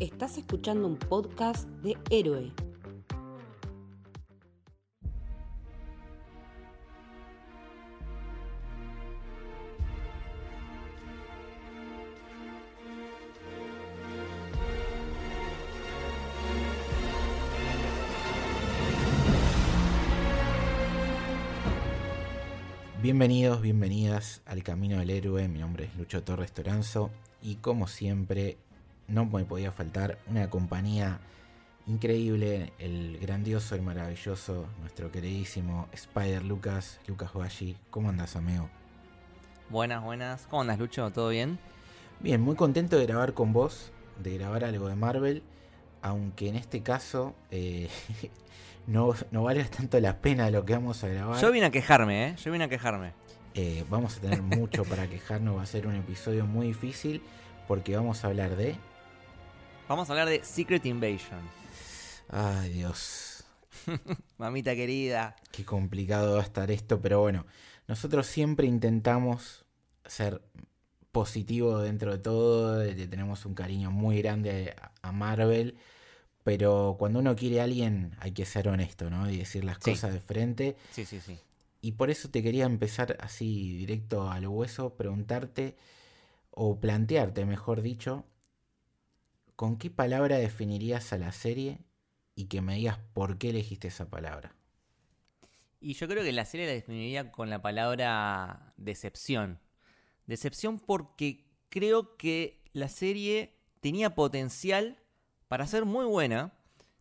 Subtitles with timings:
[0.00, 2.52] Estás escuchando un podcast de Héroe.
[23.02, 25.48] Bienvenidos, bienvenidas al Camino del Héroe.
[25.48, 27.10] Mi nombre es Lucho Torres Toranzo
[27.42, 28.58] y como siempre
[29.08, 31.18] no me podía faltar una compañía
[31.86, 37.76] increíble, el grandioso, el maravilloso, nuestro queridísimo Spider Lucas, Lucas Bashi.
[37.90, 38.68] ¿Cómo andas, amigo?
[39.70, 40.46] Buenas, buenas.
[40.48, 41.10] ¿Cómo andas, Lucho?
[41.10, 41.58] ¿Todo bien?
[42.20, 43.92] Bien, muy contento de grabar con vos,
[44.22, 45.42] de grabar algo de Marvel,
[46.02, 47.88] aunque en este caso eh,
[48.86, 51.40] no, no vale tanto la pena lo que vamos a grabar.
[51.40, 52.36] Yo vine a quejarme, ¿eh?
[52.36, 53.12] Yo vine a quejarme.
[53.54, 57.22] Eh, vamos a tener mucho para quejarnos, va a ser un episodio muy difícil
[57.66, 58.76] porque vamos a hablar de...
[59.88, 61.40] Vamos a hablar de Secret Invasion.
[62.28, 63.44] Ay Dios,
[64.38, 65.34] Mamita querida.
[65.50, 67.46] qué complicado va a estar esto, pero bueno,
[67.86, 69.64] nosotros siempre intentamos
[70.04, 70.42] ser
[71.10, 75.76] positivo dentro de todo, le tenemos un cariño muy grande a Marvel,
[76.44, 79.30] pero cuando uno quiere a alguien hay que ser honesto, ¿no?
[79.30, 79.92] Y decir las Sí.
[79.92, 80.76] cosas de frente.
[80.90, 81.38] Sí, sí, sí.
[81.80, 85.76] Y por eso te quería empezar así directo al hueso, preguntarte
[86.50, 88.24] o plantearte, mejor dicho,
[89.58, 91.80] ¿con qué palabra definirías a la serie
[92.36, 94.54] y que me digas por qué elegiste esa palabra?
[95.80, 99.58] Y yo creo que la serie la definiría con la palabra decepción.
[100.26, 105.02] Decepción porque creo que la serie tenía potencial
[105.48, 106.52] para ser muy buena.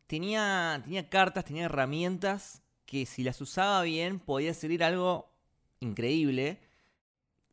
[0.08, 5.32] Tenía, tenía cartas, tenía herramientas que si las usaba bien podía salir algo
[5.80, 6.60] increíble.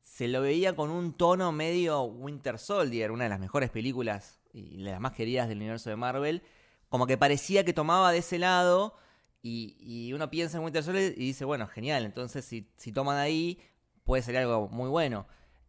[0.00, 4.78] Se lo veía con un tono medio Winter Soldier, una de las mejores películas y
[4.78, 6.42] las más queridas del universo de Marvel.
[6.88, 8.96] Como que parecía que tomaba de ese lado
[9.42, 13.61] y, uno piensa en Winter Soldier y dice, bueno, genial, entonces si, si toman ahí
[14.05, 15.27] puede salir algo muy bueno.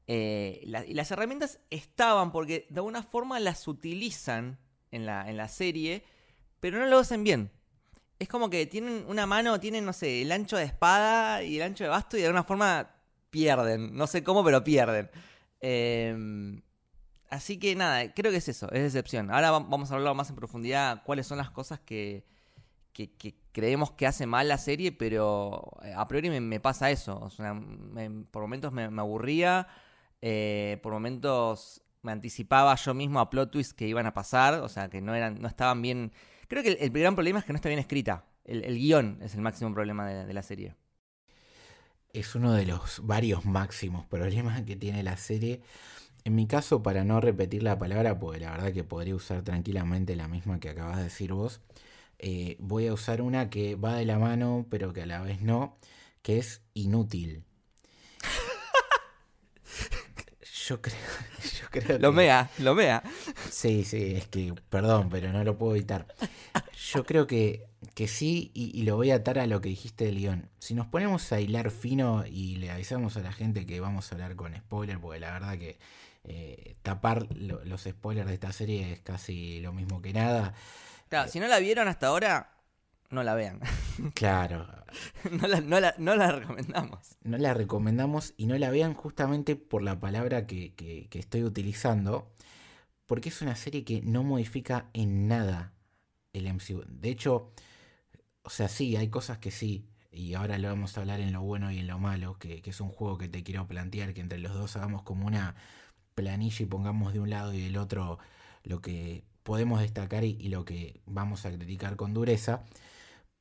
[0.07, 4.59] Eh, y las herramientas estaban porque de alguna forma las utilizan
[4.91, 6.03] en la, en la serie,
[6.59, 7.51] pero no lo hacen bien.
[8.19, 11.63] Es como que tienen una mano, tienen, no sé, el ancho de espada y el
[11.63, 12.95] ancho de basto y de alguna forma
[13.29, 13.93] pierden.
[13.95, 15.09] No sé cómo, pero pierden.
[15.59, 16.61] Eh,
[17.29, 19.31] así que nada, creo que es eso, es decepción.
[19.31, 22.25] Ahora va- vamos a hablar más en profundidad cuáles son las cosas que,
[23.51, 27.19] creemos que hace mal la serie, pero eh, a priori me, pasa eso.
[27.19, 27.53] O sea,
[28.31, 29.67] por momentos me, aburría,
[30.21, 34.69] eh, por momentos me anticipaba yo mismo a plot twists que iban a pasar, o
[34.69, 36.11] sea, que no, eran, no estaban bien...
[36.47, 38.25] Creo que el, gran problema es que no está bien escrita.
[38.43, 40.75] El, el guion es el máximo problema de la serie.
[42.15, 45.61] Es uno de los varios máximos problemas que tiene la serie.
[46.25, 50.15] En mi caso, para no repetir la palabra, porque la verdad que podría usar tranquilamente
[50.15, 51.61] la misma que acabas de decir vos,
[52.19, 55.41] eh, voy a usar una que va de la mano, pero que a la vez
[55.41, 55.77] no,
[56.23, 57.43] que es inútil.
[60.67, 60.95] Yo creo,
[61.61, 63.03] yo creo Lo que- mea, lo mea.
[63.51, 66.07] Sí, sí, es que, perdón, pero no lo puedo evitar.
[66.91, 70.05] Yo creo que, que sí, y, y lo voy a atar a lo que dijiste
[70.05, 70.49] del guion.
[70.59, 74.15] Si nos ponemos a hilar fino y le avisamos a la gente que vamos a
[74.15, 75.77] hablar con spoiler, porque la verdad que
[76.25, 80.53] eh, tapar lo- los spoilers de esta serie es casi lo mismo que nada.
[81.09, 82.51] Claro, si no la vieron hasta ahora,
[83.09, 83.59] no la vean.
[84.13, 84.67] Claro,
[85.31, 87.17] no, la, no, la, no la recomendamos.
[87.23, 91.43] no la recomendamos y no la vean justamente por la palabra que, que- que estoy
[91.43, 92.31] utilizando,
[93.07, 95.73] porque es una serie que no modifica en nada
[96.33, 96.83] el MCU.
[96.87, 97.51] De hecho,
[98.43, 101.41] o sea, sí, hay cosas que sí, y ahora lo vamos a hablar en lo
[101.41, 104.21] bueno y en lo malo, que, que es un juego que te quiero plantear, que
[104.21, 105.55] entre los dos hagamos como una
[106.15, 108.17] planilla y pongamos de un lado y del otro
[108.63, 112.63] lo que podemos destacar y, lo que vamos a criticar con dureza.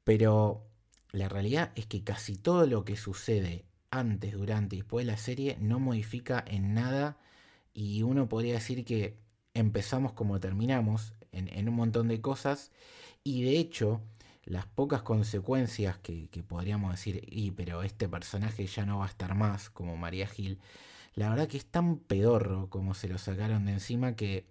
[0.04, 0.66] Pero
[1.12, 5.18] la realidad es que casi todo lo que sucede antes, durante y después de la
[5.18, 7.16] serie no modifica en nada
[7.72, 9.16] y uno podría decir que
[9.54, 12.72] empezamos como terminamos en, en un montón de cosas
[13.22, 14.02] y de hecho
[14.44, 19.08] las pocas consecuencias que, que podríamos decir, y pero este personaje ya no va a
[19.08, 20.58] estar más como María Gil,
[21.14, 24.46] la verdad que es tan pedorro como se lo sacaron de encima que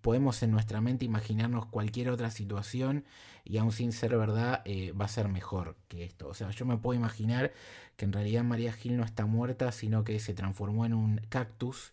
[0.00, 3.04] podemos en nuestra mente imaginarnos cualquier otra situación
[3.44, 6.28] y aún sin ser verdad eh, va a ser mejor que esto.
[6.28, 7.52] O sea, yo me puedo imaginar
[7.96, 11.92] que en realidad María Gil no está muerta, sino que se transformó en un cactus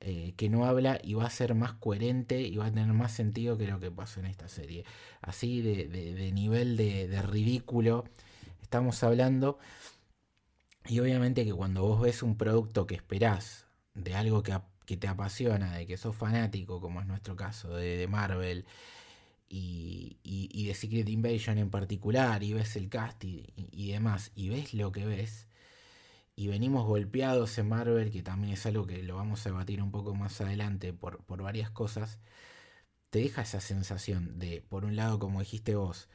[0.00, 3.12] eh, que no habla y va a ser más coherente y va a tener más
[3.12, 4.84] sentido que lo que pasó en esta serie.
[5.22, 8.04] Así de, de- nivel de, de ridículo
[8.62, 9.58] estamos hablando.
[10.86, 15.08] Y obviamente que cuando vos ves un producto que esperás de algo que, que te
[15.08, 18.66] apasiona, de que sos fanático, como es nuestro caso, de, Marvel
[19.48, 24.48] y, y, de Secret Invasion en particular, y ves el cast y, y, demás, y
[24.50, 25.48] ves lo que ves,
[26.36, 29.90] y venimos golpeados en Marvel, que también es algo que lo vamos a debatir un
[29.92, 32.18] poco más adelante por, por varias cosas,
[33.10, 36.08] te deja esa sensación de, por un lado, como dijiste vos,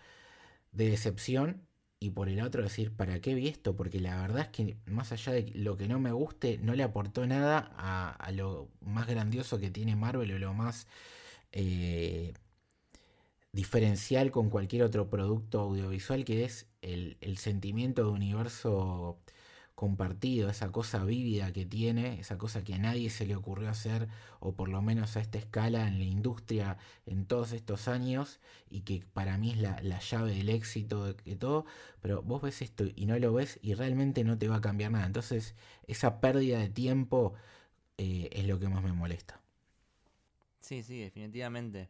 [0.71, 1.68] de decepción
[1.99, 3.75] y por el otro decir, ¿para qué vi esto?
[3.75, 6.83] Porque la verdad es que más allá de lo que no me guste, no le
[6.83, 10.87] aportó nada a, lo más grandioso que tiene Marvel o lo más
[11.51, 12.33] eh,
[13.51, 19.19] diferencial con cualquier otro producto audiovisual, que es el, el sentimiento de universo
[19.79, 24.09] compartido, esa cosa vívida que tiene, esa cosa que a nadie se le ocurrió hacer,
[24.41, 28.81] o por lo menos a esta escala en la industria en todos estos años, y
[28.81, 31.65] que para mí es la, llave del éxito de, todo,
[32.01, 34.91] pero vos ves esto y no lo ves y realmente no te va a cambiar
[34.91, 35.05] nada.
[35.05, 35.55] Entonces,
[35.87, 37.35] esa pérdida de tiempo
[37.97, 39.39] eh, es lo que más me molesta.
[40.59, 41.89] Sí, sí, definitivamente.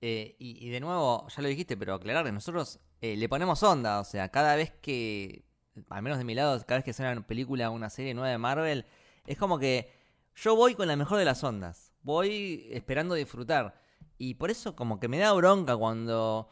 [0.00, 3.98] Eh, y, de nuevo, ya lo dijiste, pero aclarar que nosotros eh, le ponemos onda,
[3.98, 5.42] o sea, cada vez que
[5.88, 8.30] al menos de mi lado, cada vez que sale una película o una serie nueva
[8.30, 8.86] de Marvel,
[9.26, 9.90] es como que
[10.36, 11.92] yo voy con la mejor de las ondas.
[12.02, 13.80] Voy esperando disfrutar.
[14.18, 16.48] Y por eso como que me da bronca cuando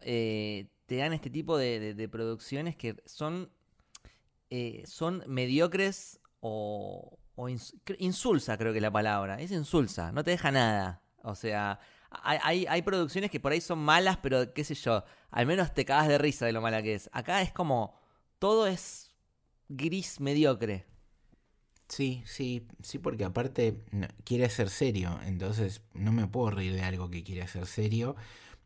[0.00, 3.50] eh, te dan este tipo de, producciones que son,
[4.50, 7.18] eh, son mediocres o,
[7.98, 9.40] insulsa, creo que es la palabra.
[9.40, 11.02] Es insulsa, no te deja nada.
[11.22, 11.78] O sea,
[12.10, 15.84] hay, hay, producciones que por ahí son malas, pero qué sé yo, al menos te
[15.84, 17.10] cagas de risa de lo mala que es.
[17.12, 17.94] Acá es como
[18.38, 19.12] todo es
[19.68, 20.86] gris mediocre.
[21.88, 23.82] Sí, sí, sí, porque aparte
[24.24, 28.14] quiere ser serio, entonces no me puedo reír de algo que quiere ser serio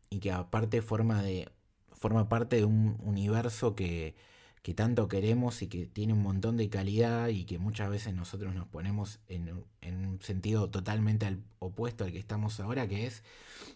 [0.09, 1.49] y que aparte forma de
[1.91, 4.15] forma parte de un universo que,
[4.63, 8.55] que tanto queremos y que tiene un montón de calidad y que muchas veces nosotros
[8.55, 13.23] nos ponemos en, en un sentido totalmente al opuesto al que estamos ahora, que es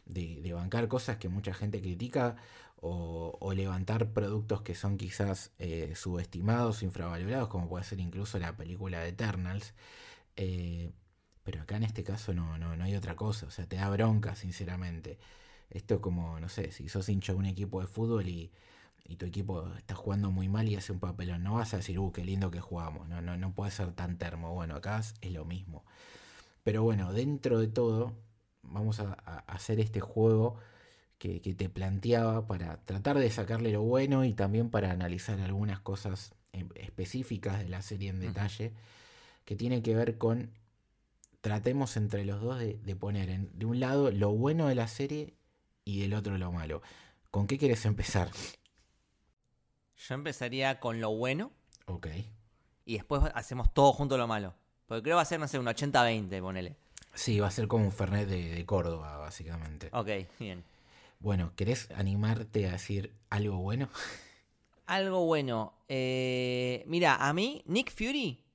[0.06, 2.36] de, de bancar cosas que mucha gente critica
[2.82, 9.00] o, levantar productos que son quizás eh, subestimados, infravalorados, como puede ser incluso la película
[9.00, 9.74] de Eternals.
[10.36, 10.92] Eh,
[11.44, 13.90] pero acá en este caso no, no, no hay otra cosa, o sea, te da
[13.90, 15.18] bronca, sinceramente.
[15.70, 18.52] Esto es como, no sé, si sos hincha de un equipo de fútbol y,
[19.18, 22.12] tu equipo está jugando muy mal y hace un papelón, no vas a decir, uh,
[22.12, 24.54] qué lindo que jugamos, no, no, no puede ser tan termo.
[24.54, 25.86] Bueno, acá es lo mismo.
[26.64, 28.14] Pero bueno, dentro de todo,
[28.64, 29.14] vamos a
[29.48, 30.58] hacer este juego
[31.18, 36.34] que, te planteaba para tratar de sacarle lo bueno y también para analizar algunas cosas
[36.76, 38.74] específicas de la serie en detalle,
[39.46, 40.52] que tiene que ver con,
[41.42, 45.34] tratemos entre los dos de, poner en, de un lado lo bueno de la serie
[45.86, 46.82] y del otro lo malo.
[47.32, 48.32] ¿Con qué quieres empezar?
[49.98, 51.52] Yo empezaría con lo bueno.
[51.86, 52.08] Ok.
[52.86, 54.54] Y después hacemos todo junto lo malo.
[54.86, 56.76] Porque creo que va a ser, no sé, un 80-20, ponele.
[57.14, 59.90] Sí, va a ser como un Fernet de, de Córdoba, básicamente.
[59.92, 60.10] Ok,
[60.40, 60.64] bien.
[61.20, 63.90] Bueno, ¿querés animarte a decir algo bueno?
[64.86, 65.74] Algo bueno.
[65.90, 68.46] Eh, mira, a mí, Nick Fury,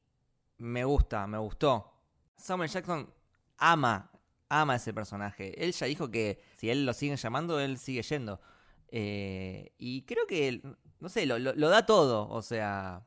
[0.56, 1.92] me gusta, me gustó.
[2.36, 3.12] Samuel Jackson
[3.58, 4.10] ama,
[4.48, 5.62] ama ese personaje.
[5.62, 8.40] Él ya dijo que si él lo sigue llamando, él sigue yendo.
[8.88, 10.62] Eh, y creo que,
[11.00, 11.38] no sé, lo,
[11.68, 12.26] da todo.
[12.30, 13.06] O sea,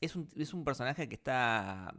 [0.00, 1.94] es un, es un personaje que está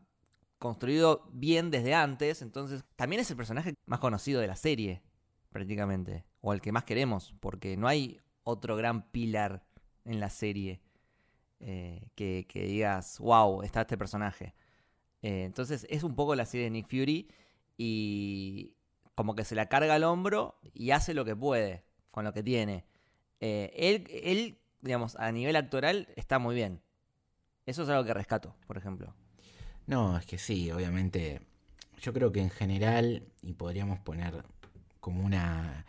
[0.59, 2.41] construido bien desde antes.
[2.41, 5.01] Entonces, también es el personaje más conocido de la serie,
[5.49, 9.65] prácticamente o al que más queremos, porque no hay otro gran pilar
[10.05, 10.81] en la serie
[11.59, 14.53] eh, que, digas, wow, está este personaje.
[15.21, 17.29] Eh, entonces es un poco la serie de Nick Fury
[17.77, 18.75] y
[19.15, 22.43] como que se la carga al hombro y hace lo que puede con lo que
[22.43, 22.85] tiene.
[23.39, 26.81] Eh, él, él, digamos, a nivel actoral está muy bien.
[27.65, 29.13] Eso es algo que rescato, por ejemplo.
[29.87, 31.41] No, es que sí, obviamente.
[31.99, 34.45] Yo creo que en general, y podríamos poner
[34.99, 35.85] como una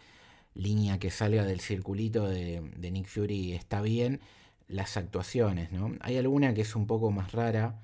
[0.58, 2.60] línea que salga del circulito de,
[2.90, 4.20] Nick Fury está bien.
[4.66, 5.94] Las actuaciones, ¿no?
[6.00, 7.80] Hay alguna que es un poco más rara.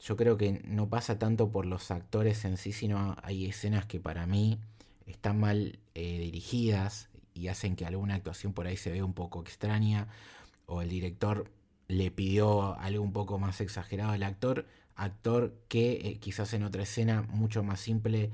[0.00, 4.00] Yo creo que no pasa tanto por los actores en sí, sino hay escenas que
[4.00, 4.58] para mí
[5.06, 9.42] están mal eh, dirigidas y hacen que alguna actuación por ahí se vea un poco
[9.42, 10.08] extraña
[10.66, 11.50] o el director
[11.88, 14.66] le pidió algo un poco más exagerado al actor,
[14.96, 18.30] actor que eh, quizás en otra escena mucho más simple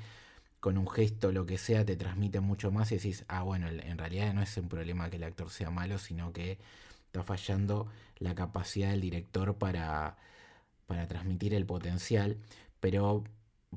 [0.60, 3.98] con un gesto, lo que sea, te transmite mucho más y decís, ah, bueno, en
[3.98, 6.58] realidad no es un problema que el actor sea malo, sino que
[7.06, 7.88] está fallando
[8.18, 10.16] la capacidad del director para,
[10.86, 12.36] para transmitir el potencial.
[12.78, 13.24] Pero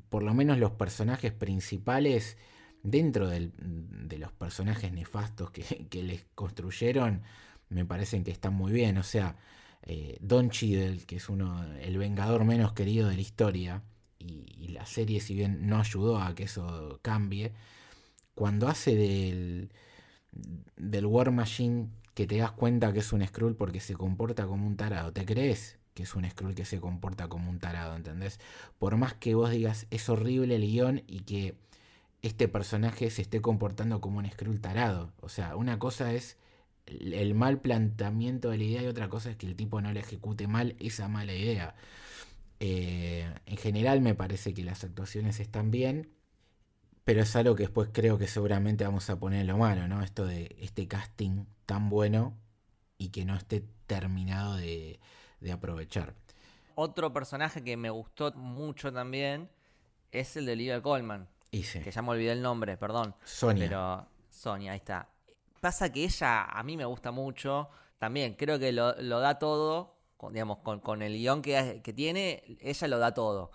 [0.09, 2.37] por lo menos los personajes principales,
[2.83, 5.51] dentro de los personajes nefastos
[5.89, 7.23] que, les construyeron,
[7.69, 8.97] me parecen que están muy bien.
[8.97, 9.37] O sea,
[9.83, 13.83] eh, Don Cheadle, que es uno, el vengador menos querido de la historia,
[14.25, 17.53] y, la serie, si bien no ayudó a que eso cambie,
[18.33, 19.69] cuando hace del,
[20.77, 24.65] del War Machine que te das cuenta que es un Skrull porque se comporta como
[24.65, 25.77] un tarado, ¿te crees?
[25.93, 28.39] que es un Skrull que se comporta como un tarado, ¿entendés?
[28.79, 31.55] Por más que vos digas es horrible el guion y que
[32.21, 35.13] este personaje se esté comportando como un Skrull tarado.
[35.21, 36.37] O sea, una cosa es
[36.85, 39.99] el mal planteamiento de la idea y otra cosa es que el tipo no le
[39.99, 41.75] ejecute mal esa mala idea.
[42.65, 46.13] Eh, en general me parece que las actuaciones están bien,
[47.03, 50.01] pero es algo que después creo que seguramente vamos a poner en lo malo, ¿no?
[50.01, 52.37] Esto de este casting tan bueno
[52.97, 55.01] y que no esté terminado de,
[55.41, 56.13] de aprovechar.
[56.75, 59.49] Otro personaje que me gustó mucho también
[60.13, 61.27] es el de Olivia Colman.
[61.51, 63.13] Que ya me olvidé el nombre, perdón.
[63.25, 63.65] Sonia.
[63.65, 65.09] Pero Sonia, ahí está.
[65.59, 67.69] Pasa que ella a mí me gusta mucho.
[67.99, 69.92] También creo que lo, da todo.
[70.23, 73.51] Con, digamos, con, el guion que, tiene, ella lo da todo.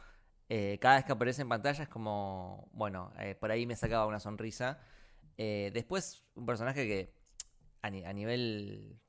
[0.50, 4.04] Eh, cada vez que aparece en pantalla es como, bueno, eh, por ahí me sacaba
[4.04, 4.78] una sonrisa.
[5.38, 7.14] Eh, después, un personaje que
[7.80, 9.00] a, nivel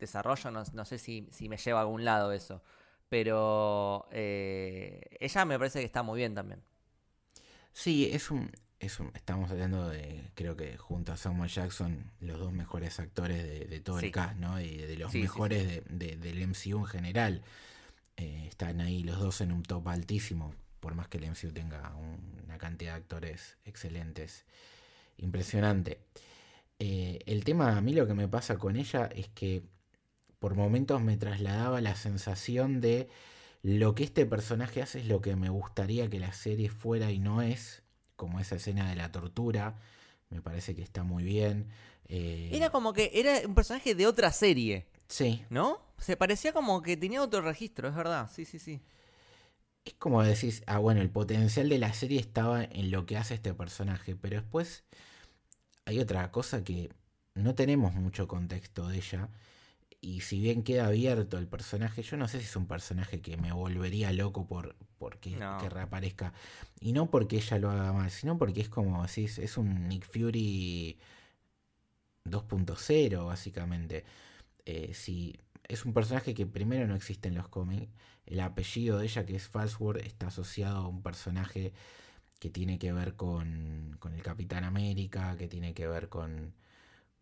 [0.00, 2.60] desarrollo no, sé si, si, me lleva a algún lado eso.
[3.08, 6.60] Pero ella me parece que está muy bien también.
[7.72, 12.38] Sí, es un, es un, estamos hablando de, creo que junto a Samuel Jackson, los
[12.38, 14.58] dos mejores actores de, todo el cast, ¿no?
[14.60, 17.42] Y de los mejores De, del MCU en general.
[18.16, 21.94] Eh, están ahí los dos en un top altísimo, por más que el MCU tenga
[22.44, 24.46] una cantidad de actores excelentes.
[25.18, 26.00] Impresionante.
[26.78, 29.62] Eh, el tema, a mí lo que me pasa con ella es que
[30.38, 33.10] por momentos me trasladaba la sensación de
[33.62, 37.18] lo que este personaje hace es lo que me gustaría que la serie fuera y
[37.18, 37.82] no es,
[38.20, 39.78] como esa escena de la tortura,
[40.28, 41.70] me parece que está muy bien.
[42.06, 44.86] Eh, era como que era un personaje de otra serie.
[45.08, 45.42] Sí.
[45.48, 45.80] ¿No?
[45.96, 48.82] Se parecía como que tenía otro registro, es verdad, sí, sí, sí.
[49.86, 53.32] Es como decís, ah, bueno, el potencial de la serie estaba en lo que hace
[53.32, 54.84] este personaje, pero después
[55.86, 56.92] hay otra cosa que
[57.34, 59.30] no tenemos mucho contexto de ella
[60.00, 63.36] y si bien queda abierto el personaje, yo no sé si es un personaje que
[63.36, 66.32] me volvería loco por porque que reaparezca.
[66.80, 70.06] Y no porque ella lo haga mal, sino porque es como así, es un Nick
[70.06, 70.98] Fury
[72.24, 74.04] 2.0, básicamente.
[74.64, 75.38] Eh, si
[75.68, 77.88] es un personaje que primero no existe en los cómics.
[78.26, 81.72] El apellido de ella, que es Falsworth, está asociado a un personaje
[82.38, 86.54] que tiene que ver con, con el Capitán América, que tiene que ver con,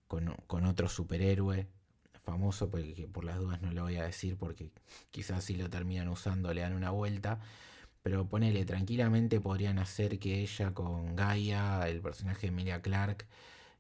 [0.09, 1.69] con, con otro superhéroe
[2.29, 4.71] famoso, porque por las dudas no lo voy a decir porque
[5.11, 7.41] quizás si lo terminan usando le dan una vuelta.
[8.03, 13.27] Pero ponele, tranquilamente podrían hacer que ella con Gaia, el personaje de Emilia Clark,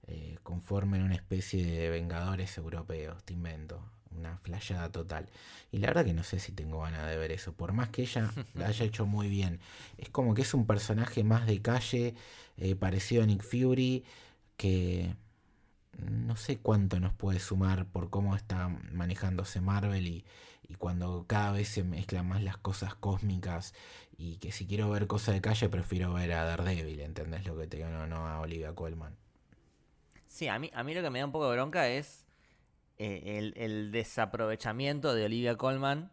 [0.06, 3.82] eh, conformen una especie de Vengadores europeos, te invento.
[4.10, 5.28] Una flayada total.
[5.70, 7.52] Y la verdad que no sé si tengo ganas de ver eso.
[7.52, 9.60] Por más que ella la haya hecho muy bien.
[9.98, 12.14] Es como que es un personaje más de calle,
[12.56, 14.04] eh, parecido a Nick Fury,
[14.56, 15.14] que
[15.98, 20.24] no sé cuánto nos puede sumar por cómo está manejándose Marvel y,
[20.76, 23.72] cuando cada vez se mezclan más las cosas cósmicas
[24.18, 27.66] y que si quiero ver cosas de calle prefiero ver a Daredevil, ¿entendés lo que
[27.66, 27.88] te digo?
[27.88, 29.16] No, no a Olivia Colman.
[30.26, 32.26] Sí, a mí, a mí lo que me da un poco de bronca es
[32.98, 36.12] eh, el, desaprovechamiento de Olivia Colman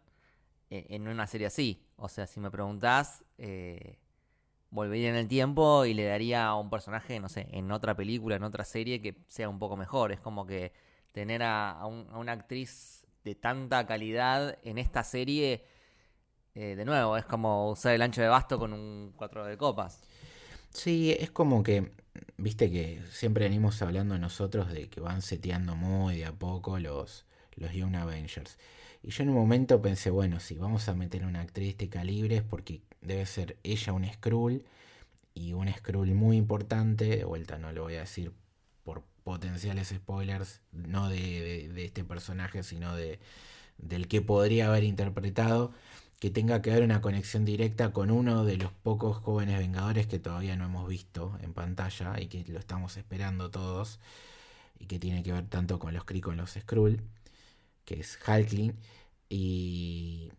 [0.70, 1.84] eh, en una serie así.
[1.98, 3.98] O sea, si me preguntás, eh,
[4.70, 8.36] volvería en el tiempo y le daría a un personaje, no sé, en otra película,
[8.36, 10.12] en otra serie que sea un poco mejor.
[10.12, 10.74] Es como que
[11.12, 15.66] tener a, una actriz de tanta calidad en esta serie,
[16.54, 20.02] eh, de nuevo, es como usar el ancho de basto con un cuatro de copas.
[20.70, 21.92] Sí, es como que,
[22.38, 27.26] viste que siempre venimos hablando nosotros de que van seteando muy de a poco los,
[27.56, 28.58] los Young Avengers.
[29.06, 32.38] Y yo en un momento pensé, bueno, si vamos a meter una actriz de calibre
[32.38, 34.66] es porque debe ser ella un Skrull
[35.36, 38.34] y un Skrull muy importante, de vuelta no lo voy a decir
[38.84, 43.20] por potenciales spoilers, no de, este personaje, sino de,
[43.78, 45.72] del que podría haber interpretado,
[46.20, 50.18] que tenga que ver una conexión directa con uno de los pocos jóvenes vengadores que
[50.18, 54.00] todavía no hemos visto en pantalla y que lo estamos esperando todos,
[54.80, 57.04] y que tiene que ver tanto con los Kree con los Skrull,
[57.86, 58.76] que es Hulkling,
[59.30, 60.32] y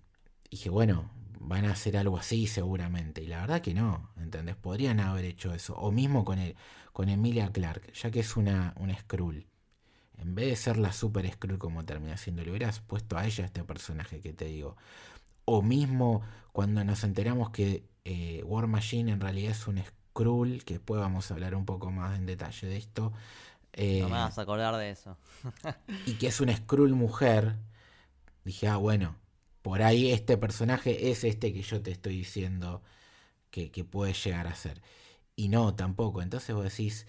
[0.51, 1.11] dije, bueno,
[1.41, 3.23] van a hacer algo así seguramente.
[3.23, 4.57] Y la verdad que no, ¿entendés?
[4.57, 5.75] Podrían haber hecho eso.
[5.77, 6.57] O mismo con, el,
[6.93, 9.47] con Emilia Clark, ya que es una, una Skrull.
[10.19, 13.45] En vez de ser la super Skrull como termina siendo, le hubieras puesto a ella
[13.45, 14.77] este personaje que te digo.
[15.45, 16.23] O mismo
[16.53, 21.31] cuando nos enteramos que eh, War Machine en realidad es un Skrull, que después vamos
[21.31, 23.13] a hablar un poco más en detalle de esto.
[23.77, 25.17] Eh, no me vas a acordar de eso.
[26.07, 27.57] y que es una Skrull mujer.
[28.45, 29.17] Dije, ah, bueno,
[29.63, 32.83] por ahí este personaje es este que yo te estoy diciendo
[33.51, 34.83] que, puede llegar a ser.
[35.35, 36.23] Y no, tampoco.
[36.23, 37.07] Entonces vos decís,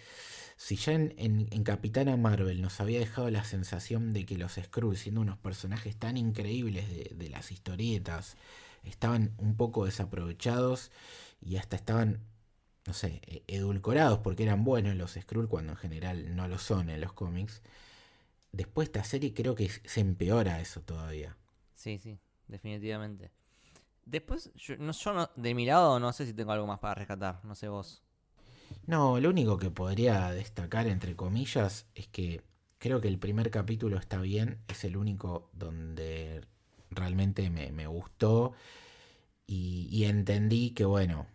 [0.55, 4.99] si ya en, en, Capitana Marvel nos había dejado la sensación de que los Skrulls,
[4.99, 8.37] siendo unos personajes tan increíbles de, de las historietas,
[8.83, 10.91] estaban un poco desaprovechados
[11.41, 12.21] y hasta estaban,
[12.87, 16.89] no sé, e, edulcorados porque eran buenos los Skrull cuando en general no lo son
[16.89, 17.61] en los cómics.
[18.51, 21.37] Después esta serie creo que se empeora eso todavía.
[21.75, 22.17] Sí, sí,
[22.47, 23.29] definitivamente.
[24.05, 24.93] Después, yo, no,
[25.35, 28.01] de mi lado no sé si tengo algo más para rescatar, no sé vos.
[28.85, 32.41] No, lo único que podría destacar, entre comillas, es que
[32.77, 36.41] creo que el primer capítulo está bien, es el único donde
[36.89, 38.53] realmente me, gustó
[39.45, 41.27] y, entendí que, bueno,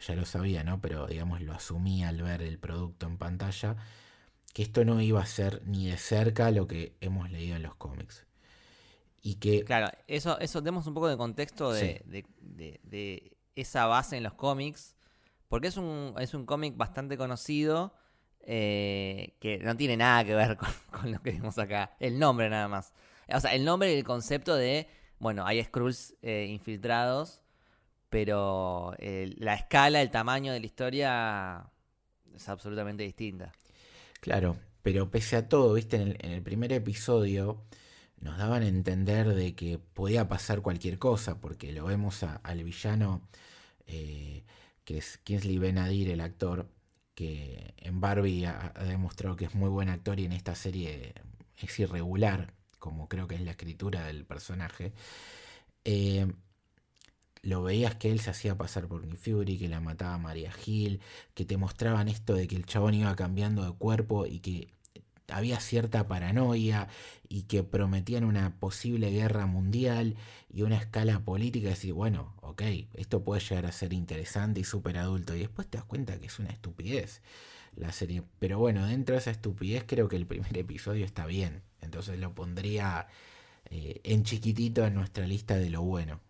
[0.00, 0.80] ya lo sabía, ¿no?
[0.80, 3.76] Pero digamos, lo asumí al ver el producto en pantalla,
[4.52, 7.74] que esto no iba a ser ni de cerca lo que hemos leído en los
[7.74, 8.26] cómics.
[9.22, 9.64] Y que...
[9.64, 14.94] Claro, eso, eso demos un poco de contexto de, de, esa base en los cómics,
[15.48, 17.94] porque es un, es un cómic bastante conocido.
[18.50, 21.94] Eh, que no tiene nada que ver con, con, lo que vimos acá.
[22.00, 22.94] El nombre nada más.
[23.28, 24.88] O sea, el nombre y el concepto de,
[25.18, 27.42] bueno, hay Skrulls eh, infiltrados,
[28.08, 31.70] pero la escala, el tamaño de la historia
[32.34, 33.52] es absolutamente distinta.
[34.20, 37.62] Claro, pero pese a todo, viste, en el, primer episodio
[38.20, 43.22] nos daban a entender de que podía pasar cualquier cosa, porque lo vemos al villano,
[43.86, 44.44] eh,
[44.84, 46.68] que es Kingsley Benadir, el actor,
[47.14, 51.14] que en Barbie ha, demostrado que es muy buen actor y en esta serie
[51.56, 54.92] es irregular, como creo que es la escritura del personaje,
[55.84, 56.26] eh,
[57.42, 61.00] lo veías que él se hacía pasar por Nick Fury, que la mataba María Gil,
[61.34, 64.68] que te mostraban esto de que el chabón iba cambiando de cuerpo y que
[65.28, 66.88] había cierta paranoia
[67.28, 70.16] y que prometían una posible guerra mundial
[70.50, 72.62] y una escala política, decir, bueno, ok,
[72.94, 76.26] esto puede llegar a ser interesante y súper adulto, y después te das cuenta que
[76.26, 77.20] es una estupidez
[77.76, 78.22] la serie.
[78.38, 81.62] Pero bueno, dentro de esa estupidez creo que el primer episodio está bien.
[81.80, 83.06] Entonces lo pondría
[83.70, 86.20] eh, en chiquitito en nuestra lista de lo bueno.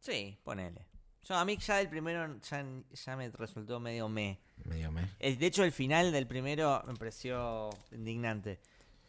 [0.00, 0.86] Sí, ponele.
[1.24, 4.40] Yo, a mí ya el primero ya, me resultó medio me.
[4.64, 5.10] Medio me.
[5.18, 8.60] De hecho, el final del primero me pareció indignante.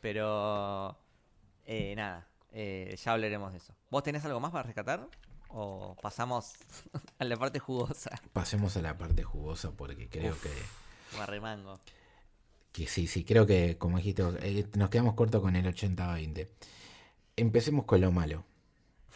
[0.02, 0.98] Pero
[1.66, 3.74] eh, nada, eh, ya hablaremos de eso.
[3.90, 5.08] ¿Vos tenés algo más para rescatar?
[5.50, 6.54] ¿O pasamos
[7.20, 8.12] a la parte jugosa?
[8.34, 10.50] Pasemos a la parte jugosa porque creo que...
[11.18, 11.80] Marremango.
[12.72, 16.48] Que sí, sí, creo que, como dijiste, eh, nos quedamos cortos con el 80-20.
[17.36, 18.46] Empecemos con lo malo.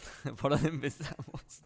[0.40, 1.62] ¿Por dónde empezamos?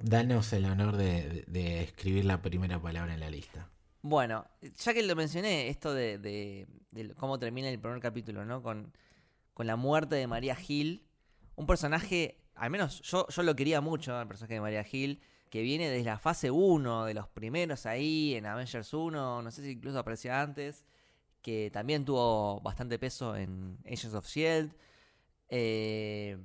[0.00, 3.68] danos el honor de, escribir la primera palabra en la lista.
[4.02, 6.66] Bueno, ya que lo mencioné, esto de,
[7.16, 8.62] cómo termina el primer capítulo, ¿no?
[8.62, 8.92] Con,
[9.54, 11.06] con la muerte de María Gil,
[11.54, 15.62] un personaje al menos yo, yo lo quería mucho, el personaje de María Hill, que
[15.62, 19.70] viene desde la fase 1, de los primeros ahí, en Avengers 1, no sé si
[19.70, 20.84] incluso aparecía antes,
[21.42, 24.74] que también tuvo bastante peso en Agents of Shield.
[25.48, 26.38] Eh,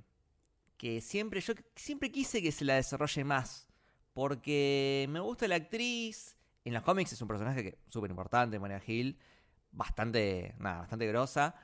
[0.77, 3.67] que siempre, yo siempre quise que se la desarrolle más,
[4.13, 6.37] porque me gusta la actriz.
[6.63, 9.17] En los cómics es un personaje súper importante, María Hill,
[9.71, 11.55] bastante, nada, bastante grosa.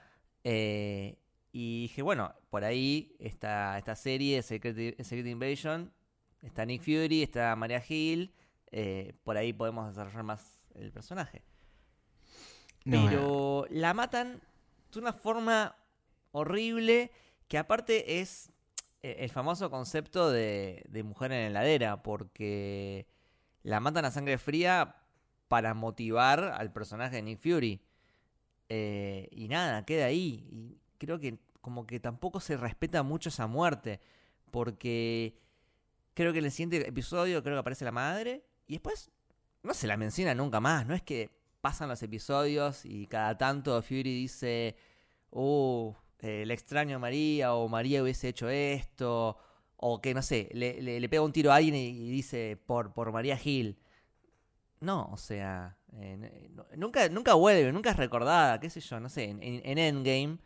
[0.43, 1.19] Eh,
[1.51, 5.93] y dije, bueno, por ahí está esta serie, Secret, Secret Invasion,
[6.41, 8.33] está Nick Fury, está Maria Hill,
[8.71, 11.43] eh, por ahí podemos desarrollar más el personaje.
[12.83, 13.69] Pero eh.
[13.71, 14.41] la matan
[14.91, 15.75] de una forma
[16.31, 17.11] horrible,
[17.47, 18.52] que aparte es
[19.03, 23.05] el famoso concepto de, de mujer en la heladera, porque
[23.63, 24.95] la matan a sangre fría
[25.47, 27.81] para motivar al personaje de Nick Fury.
[28.69, 30.47] y nada, queda ahí.
[30.49, 33.99] Y creo que como que tampoco se respeta mucho esa muerte.
[34.51, 35.39] Porque
[36.13, 38.45] creo que en el siguiente episodio creo que aparece la madre.
[38.67, 39.11] Y después
[39.63, 40.85] no se la menciona nunca más.
[40.85, 41.29] No es que
[41.61, 44.75] pasan los episodios y cada tanto Fury dice,
[45.29, 49.37] oh, eh, le extraño a María o María hubiese hecho esto.
[49.77, 53.37] O que no sé, le, pega un tiro a alguien y, dice por, por María
[53.37, 53.77] Gil.
[54.79, 55.77] No, o sea,
[56.75, 60.39] nunca, nunca vuelve, nunca es recordada, qué sé yo, no sé, en Endgame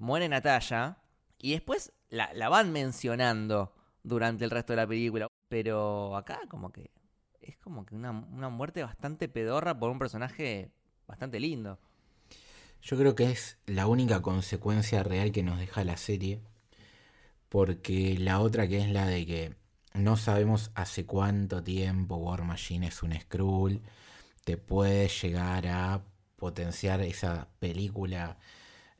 [0.00, 0.98] muere Natalia
[1.38, 5.28] y después la, van mencionando durante el resto de la película.
[5.48, 6.90] Pero acá como que
[7.40, 10.72] es como que una, muerte bastante pedorra por un personaje
[11.06, 11.78] bastante lindo.
[12.82, 16.40] Yo creo que es la única consecuencia real que nos deja la serie.
[17.48, 19.54] Porque la otra que es la de que
[19.94, 23.82] no sabemos hace cuánto tiempo War Machine es un Skrull.
[24.44, 26.02] Te puede llegar a
[26.36, 28.38] potenciar esa película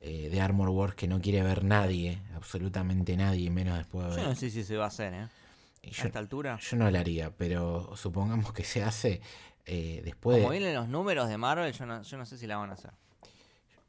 [0.01, 4.25] eh, de Armor Wars que no quiere ver nadie, absolutamente nadie, menos después de ver.
[4.25, 5.29] Yo no sé si se va a hacer, ¿eh?
[5.83, 6.59] yo, a esta altura.
[6.59, 9.21] Yo no la haría, pero supongamos que se hace
[9.67, 10.59] eh, después Como de...
[10.59, 12.93] vienen los números de Marvel, yo no, yo no sé si la van a hacer.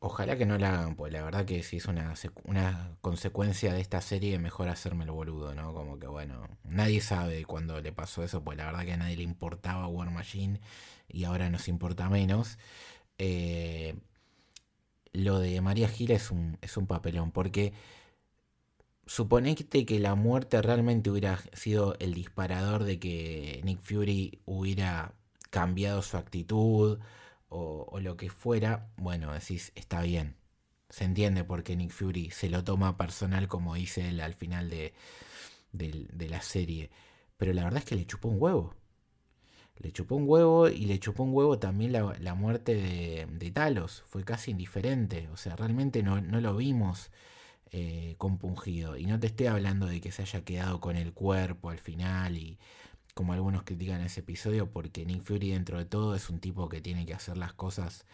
[0.04, 3.82] Ojalá que no la hagan, pues la verdad que si es una, una consecuencia de
[3.82, 5.74] esta serie, mejor hacerme el boludo, ¿no?
[5.76, 9.18] Como que bueno, nadie sabe cuándo le pasó eso, pues la verdad que a nadie
[9.18, 10.60] le importaba War Machine
[11.08, 12.58] y ahora nos importa menos.
[13.20, 13.96] Eh,
[15.14, 17.74] lo de María Gil es un, es un papelón, porque
[19.06, 25.14] suponete que la muerte realmente hubiera sido el disparador de que Nick Fury hubiera
[25.50, 27.00] cambiado su actitud
[27.52, 30.38] o, lo que fuera, bueno, decís, está bien.
[30.90, 34.94] Se entiende porque Nick Fury se lo toma personal como dice él al final de,
[35.72, 36.90] de la serie.
[37.38, 38.76] Pero la verdad es que le chupó un huevo.
[39.78, 43.52] Le chupó un huevo y le chupó un huevo también la, la muerte de, de
[43.52, 44.04] Talos.
[44.08, 45.28] Fue casi indiferente.
[45.30, 47.12] O sea, realmente no, no lo vimos
[47.72, 48.98] eh, compungido.
[48.98, 52.38] Y no te estoy hablando de que se haya quedado con el cuerpo al final
[52.38, 52.60] y
[53.14, 56.82] como algunos critican ese episodio porque Nick Fury dentro de todo es un tipo que
[56.82, 58.06] tiene que hacer las cosas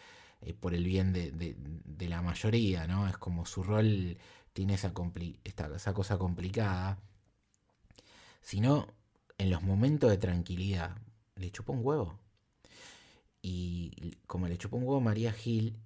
[0.42, 1.56] eh, por el bien de,
[2.08, 3.08] la mayoría, ¿no?
[3.08, 4.18] Es como su rol
[4.52, 6.98] tiene esa, compli- esta- esa cosa complicada.
[8.42, 8.86] Sino
[9.38, 10.96] en los momentos de tranquilidad
[11.36, 12.18] le chupó un huevo.
[13.42, 15.76] Y como le chupó un huevo a María Gil,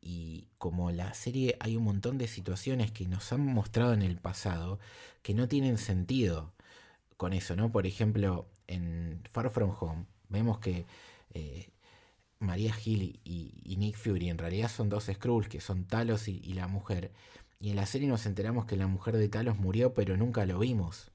[0.00, 4.16] y como la serie hay un montón de situaciones que nos han mostrado en el
[4.18, 4.78] pasado
[5.22, 6.52] que no tienen sentido
[7.18, 7.70] con eso, ¿no?
[7.70, 10.86] Por ejemplo, en Far From Home vemos que
[11.34, 11.68] eh,
[12.38, 16.68] María Gil y, Nick Fury en realidad son dos Skrulls, que son Talos y, la
[16.68, 17.12] mujer.
[17.60, 20.60] Y en la serie nos enteramos que la mujer de Talos murió, pero nunca lo
[20.60, 21.10] vimos.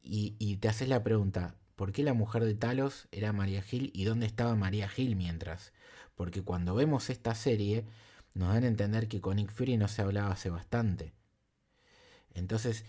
[0.00, 3.90] Y, y te haces la pregunta, ¿por qué la mujer de Talos era María Gil
[3.94, 5.72] y dónde estaba María Gil mientras?
[6.14, 7.86] Porque cuando vemos esta serie
[8.34, 11.12] nos dan a entender que con Nick Fury no se hablaba hace bastante.
[12.34, 12.84] Entonces,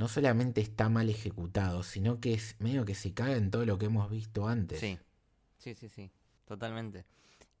[0.00, 3.76] no solamente está mal ejecutado, sino que es medio que se caga en todo lo
[3.76, 4.80] que hemos visto antes.
[4.80, 4.98] Sí,
[5.58, 6.10] sí, sí, sí,
[6.46, 7.04] totalmente.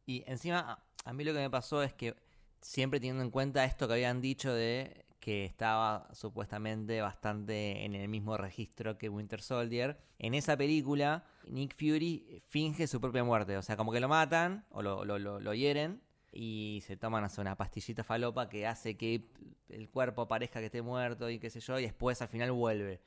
[0.06, 2.16] Y encima, a- a mí lo que me pasó es que
[2.62, 8.08] siempre teniendo en cuenta esto que habían dicho de que estaba supuestamente bastante en el
[8.08, 13.62] mismo registro que Winter Soldier, en esa película Nick Fury finge su propia muerte, o
[13.62, 16.00] sea, como que lo matan o lo, lo, lo- lo hieren
[16.32, 19.28] y se toman sé, una pastillita falopa que hace que
[19.68, 23.00] el cuerpo parezca que esté muerto y qué sé yo, y después al final vuelve.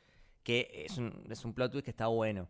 [0.43, 2.49] Que es un, es un plot twist que está bueno.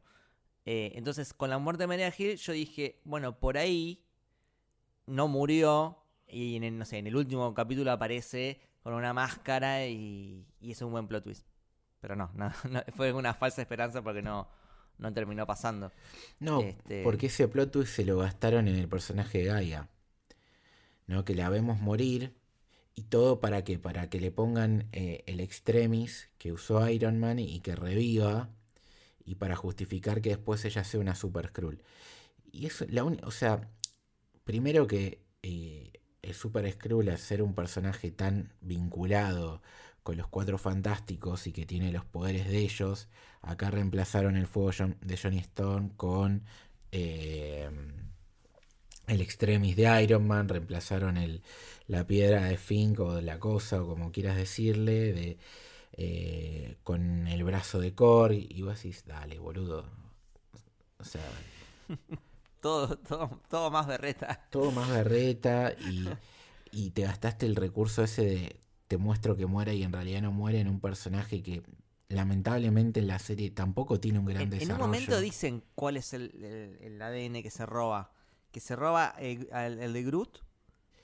[0.65, 4.03] Eh, entonces, con la muerte de María Gil, yo dije, bueno, por ahí
[5.05, 5.99] no murió.
[6.27, 10.71] Y en el, no sé, en el último capítulo aparece con una máscara y, y
[10.71, 11.45] es un buen plot twist.
[12.01, 14.47] Pero no, no, no, fue una falsa esperanza porque no,
[14.97, 15.91] no terminó pasando.
[16.39, 19.89] No, Este- porque ese plot twist se lo gastaron en el personaje de Gaia.
[21.25, 22.33] Que la vemos morir.
[22.95, 23.79] ¿Y todo para qué?
[23.79, 28.49] Para que le pongan eh, el extremis que usó Iron Man y que reviva.
[29.25, 31.81] Y para justificar que después ella sea una Super Skrull.
[32.51, 33.69] Y eso, la uni- o sea,
[34.43, 39.61] primero que eh, el Super Skrull, al ser un personaje tan vinculado
[40.03, 43.07] con los cuatro fantásticos y que tiene los poderes de ellos,
[43.41, 44.71] acá reemplazaron el fuego
[45.01, 46.43] de Johnny Storm con
[46.91, 47.69] eh,
[49.13, 51.43] el extremis de Iron Man, reemplazaron el,
[51.87, 55.37] la piedra de Fink o la cosa, o como quieras decirle, de,
[55.93, 59.85] eh, con el brazo de Korg, y vos decís, dale, boludo.
[60.99, 61.43] O sea,
[62.61, 64.39] Todo, todo, todo más berreta.
[64.49, 66.17] todo más berreta y,
[66.71, 70.31] y te gastaste el recurso ese de te muestro que muere y en realidad no
[70.31, 71.63] muere en un personaje que
[72.09, 74.79] lamentablemente en la serie tampoco tiene un gran En, en un desarrollo.
[74.79, 78.11] momento dicen cuál es el, el- el ADN que se roba.
[78.53, 80.39] Que se roba el, al- el de Groot,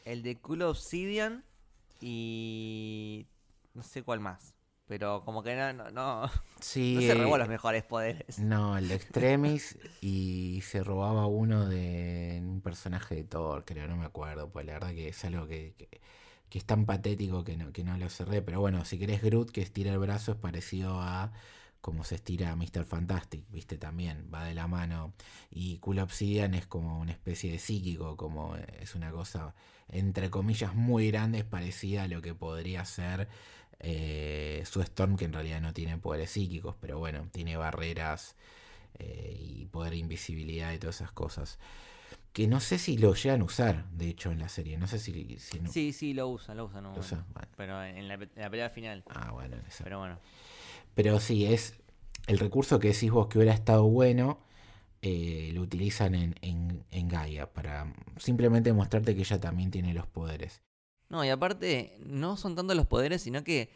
[0.05, 1.45] el de Cool Obsidian
[2.01, 3.27] y
[3.75, 4.55] no sé cuál más.
[4.87, 8.37] Pero como que no, no, no, Sí, no se robó eh, los mejores poderes.
[8.37, 13.97] No, el de Extremis y se robaba uno de un personaje de Thor, creo, no
[13.97, 16.01] me acuerdo, pues la verdad que es algo que, que,
[16.49, 19.51] que es tan patético que no, que no lo cerré, pero bueno, si querés Groot
[19.51, 21.33] que estira el brazo es parecido a
[21.81, 22.83] como se estira Mr.
[22.85, 25.13] Fantastic, viste también, va de la mano,
[25.49, 29.53] y Cool Obsidian es como una especie de psíquico, como es una cosa
[29.87, 33.27] entre comillas muy grande, es parecida a lo que podría ser
[33.79, 38.35] eh, su Storm, que en realidad no tiene poderes psíquicos, pero bueno, tiene barreras
[38.99, 41.59] eh, y poder de invisibilidad y todas esas cosas.
[42.33, 44.77] Que no sé si lo llegan a usar, de hecho, en la serie.
[44.77, 45.39] No sé si.
[45.39, 46.85] si no- Sí, sí, lo usan, lo usan.
[46.85, 47.25] un lo bueno.
[47.57, 49.03] Pero en la, en la pelea final.
[49.09, 49.83] Ah, bueno, en esa.
[49.83, 50.19] Pero bueno.
[50.99, 51.79] Pero sí, es
[52.27, 54.41] el recurso que decís vos que hubiera estado bueno,
[55.01, 60.61] eh, lo utilizan en, en, Gaia para simplemente mostrarte que ella también tiene los poderes.
[61.07, 63.71] No, y aparte, no son tanto los poderes, sino que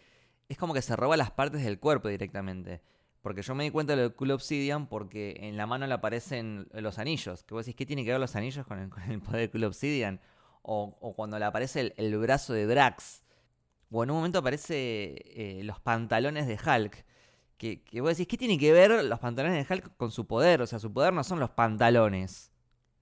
[0.49, 2.81] es como que se roba las partes del cuerpo directamente.
[3.21, 5.93] Porque yo me di cuenta de lo del Cool Obsidian porque en la mano le
[5.93, 7.43] aparecen los anillos.
[7.43, 8.89] Que vos decís, ¿qué tiene que ver los anillos con el,
[9.21, 10.19] poder del Cool Obsidian?
[10.61, 13.23] O, cuando le aparece el, brazo de Drax.
[13.91, 17.05] O en un momento aparece eh, los pantalones de Hulk.
[17.63, 20.61] Que, que vos decís, ¿qué tiene que ver los pantalones de Hulk con su poder?
[20.61, 22.51] O sea, su poder no son los pantalones.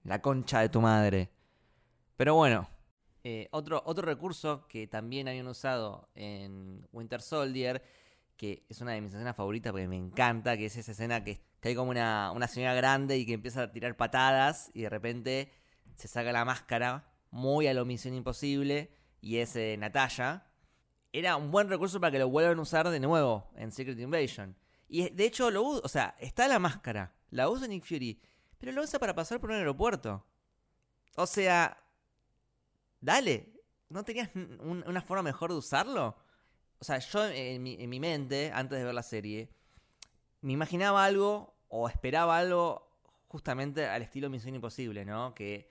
[0.04, 1.30] La concha de tu madre.
[2.16, 2.68] Pero bueno,
[3.24, 7.82] eh, otro, otro recurso que también habían usado en Winter Soldier
[8.42, 11.40] que es una de mis escenas favoritas porque me encanta, que es esa escena que,
[11.62, 15.52] hay como una, señora grande y que empieza a tirar patadas y de repente
[15.94, 20.44] se saca la máscara, muy a la Misión Imposible, y es eh, Natalia.
[21.12, 24.56] Era un buen recurso para que lo vuelvan a usar de nuevo en Secret Invasion.
[24.88, 28.20] Y de hecho lo usa, o sea, está la máscara, la usa Nick Fury,
[28.58, 30.24] pero lo usa para pasar por un aeropuerto.
[31.16, 31.78] O sea,
[33.00, 33.52] dale,
[33.88, 36.16] ¿no tenías una forma mejor de usarlo?
[36.82, 39.48] o sea, yo en mi, mente, antes de ver la serie,
[40.40, 42.90] me imaginaba algo o esperaba algo
[43.28, 45.32] justamente al estilo Misión Imposible, ¿no?
[45.32, 45.70] Que,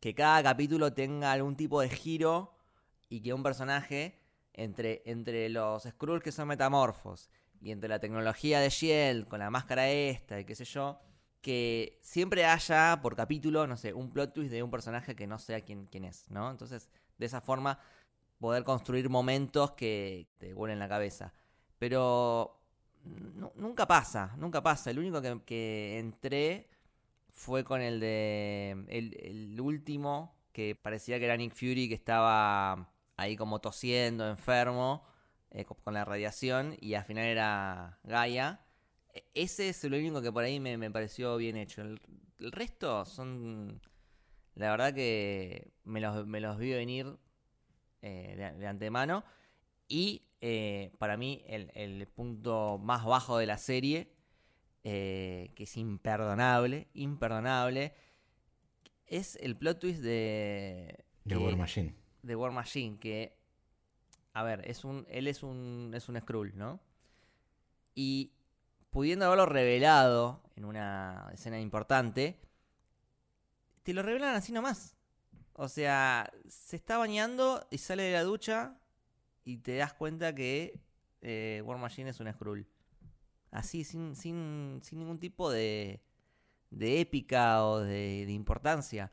[0.00, 2.56] que cada capítulo tenga algún tipo de giro
[3.08, 4.18] y que un personaje,
[4.54, 9.50] entre, entre los Skrulls que son metamorfos y entre la tecnología de Shield con la
[9.50, 11.00] máscara esta y qué sé yo,
[11.40, 15.38] que siempre haya por capítulo, no sé, un plot twist de un personaje que no
[15.38, 16.50] sea quién, quién es, ¿no?
[16.50, 16.88] Entonces,
[17.18, 17.78] de esa forma
[18.42, 21.32] poder construir momentos que te vuelen la cabeza.
[21.78, 22.60] Pero
[23.54, 24.90] nunca pasa, nunca pasa.
[24.90, 26.68] El único que, entré
[27.30, 28.84] fue con el de.
[28.88, 32.91] El, último, que parecía que era Nick Fury, que estaba
[33.22, 35.04] ahí como tosiendo, enfermo,
[35.50, 38.60] eh, con la radiación, y al final era Gaia.
[39.14, 41.82] E, ese es el único que por ahí me, pareció bien hecho.
[41.82, 42.00] El,
[42.52, 43.80] resto son.
[44.54, 47.16] La verdad que me los, me los vi venir
[48.02, 49.24] eh, de, antemano.
[49.88, 54.12] Y eh, para mí el, punto más bajo de la serie,
[54.82, 57.94] eh, que es imperdonable, imperdonable,
[59.06, 61.04] es el plot twist de...
[61.24, 61.94] De War Machine.
[62.22, 63.36] De War Machine, que...
[64.34, 66.80] A ver, es un, él es un, es un Skrull, ¿no?
[67.94, 68.32] Y
[68.90, 72.40] pudiendo haberlo revelado en una escena importante,
[73.82, 74.96] te lo revelan así nomás.
[75.52, 78.78] O sea, se está bañando y sale de la ducha
[79.44, 80.80] y te das cuenta que
[81.20, 82.66] eh, War Machine es un Skrull.
[83.50, 86.02] Así, sin, sin, sin ningún tipo de,
[86.70, 89.12] de épica o de, importancia.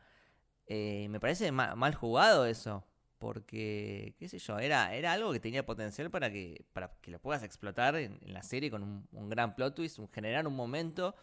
[0.65, 2.85] Eh, me parece mal, jugado eso.
[3.19, 7.19] Porque, qué sé yo, era, era algo que tenía potencial para que, para que lo
[7.19, 11.15] puedas explotar en, la serie con un, gran plot twist, generar un momento,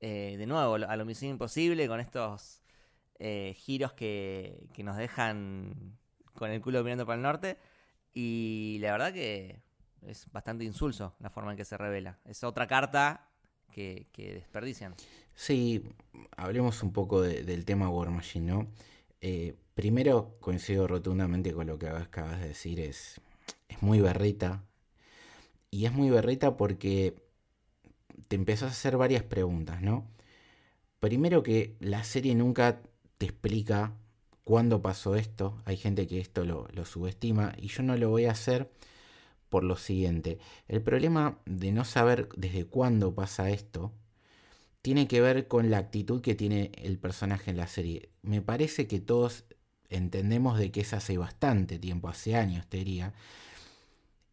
[0.00, 2.62] eh, de nuevo, a lo misión imposible, con estos
[3.20, 5.96] eh, giros que, nos dejan
[6.34, 7.58] con el culo mirando para el norte.
[8.12, 9.62] Y la verdad que
[10.02, 12.18] es bastante insulso la forma en que se revela.
[12.24, 13.28] Es otra carta
[13.70, 14.96] que, desperdician.
[15.34, 15.84] Sí,
[16.36, 18.66] hablemos un poco del tema War Machine, ¿no?
[19.20, 23.20] Eh, primero coincido rotundamente con lo que acabas de decir, es,
[23.68, 24.64] es muy berrita.
[25.70, 27.14] Y es muy berrita porque
[28.28, 30.06] te empezás a hacer varias preguntas, ¿no?
[31.00, 32.82] Primero que la serie nunca
[33.18, 33.94] te explica
[34.44, 35.56] cuándo pasó esto.
[35.64, 38.70] Hay gente que esto lo, subestima y yo no lo voy a hacer
[39.48, 40.38] por lo siguiente.
[40.68, 43.92] El problema de no saber desde cuándo pasa esto
[44.82, 48.10] tiene que ver con la actitud que tiene el personaje en la serie.
[48.22, 49.44] Me parece que todos
[49.88, 53.12] entendemos de que es hace bastante tiempo, hace años te diría.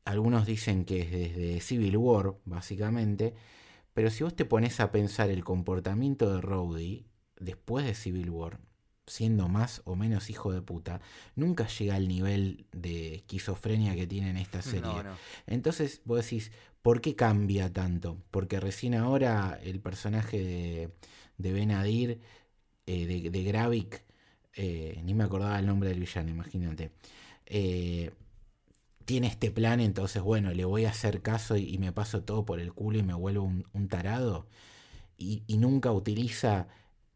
[0.05, 3.33] Algunos dicen que es desde Civil War, básicamente.
[3.93, 7.07] Pero si vos te pones a pensar el comportamiento de Rowdy
[7.39, 8.59] después de Civil War,
[9.07, 11.01] siendo más o menos hijo de puta,
[11.35, 14.91] nunca llega al nivel de esquizofrenia que tiene en esta serie.
[15.47, 16.51] Entonces vos decís,
[16.87, 18.23] ¿por qué cambia tanto?
[18.31, 20.89] Porque recién ahora el personaje
[21.37, 22.21] de, Benadir,
[22.85, 24.05] eh, de, de, Gravik,
[24.55, 26.93] eh, ni me acordaba el nombre del villano, imagínate.
[27.45, 28.11] Eh,
[29.03, 32.61] tiene este plan, entonces bueno, le voy a hacer caso y, me paso todo por
[32.61, 34.47] el culo y me vuelvo un, tarado.
[35.17, 36.69] y nunca utiliza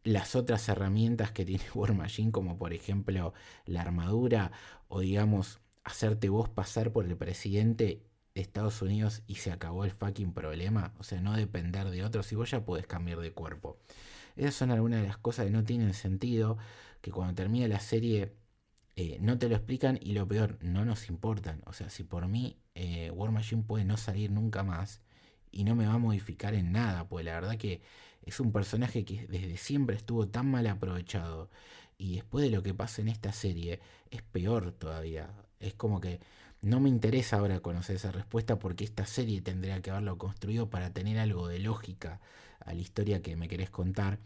[0.04, 3.34] las otras herramientas que tiene War Machine, como por ejemplo
[3.66, 4.52] la armadura,
[4.90, 9.92] o digamos, hacerte vos pasar por el presidente de Estados Unidos y se acabó el
[9.92, 10.94] fucking problema.
[11.00, 13.80] O sea, no depender de otros y vos ya podés cambiar de cuerpo.
[14.36, 16.58] Esas son algunas de las cosas que no tienen sentido,
[17.02, 18.34] que cuando termina la serie
[18.96, 21.62] eh, no te lo explican y lo peor, no nos importan.
[21.66, 25.02] O sea, si por mí eh, War Machine puede no salir nunca más
[25.52, 27.82] y no me va a modificar en nada, pues la verdad que
[28.24, 31.50] es un personaje que desde siempre estuvo tan mal aprovechado.
[31.98, 35.30] Y después de lo que pasa en esta serie, es peor todavía.
[35.60, 36.20] Es como que
[36.62, 40.94] No me interesa ahora conocer esa respuesta porque esta serie tendría que haberlo construido para
[40.94, 42.22] tener algo de lógica
[42.60, 44.20] a la historia que me querés contar.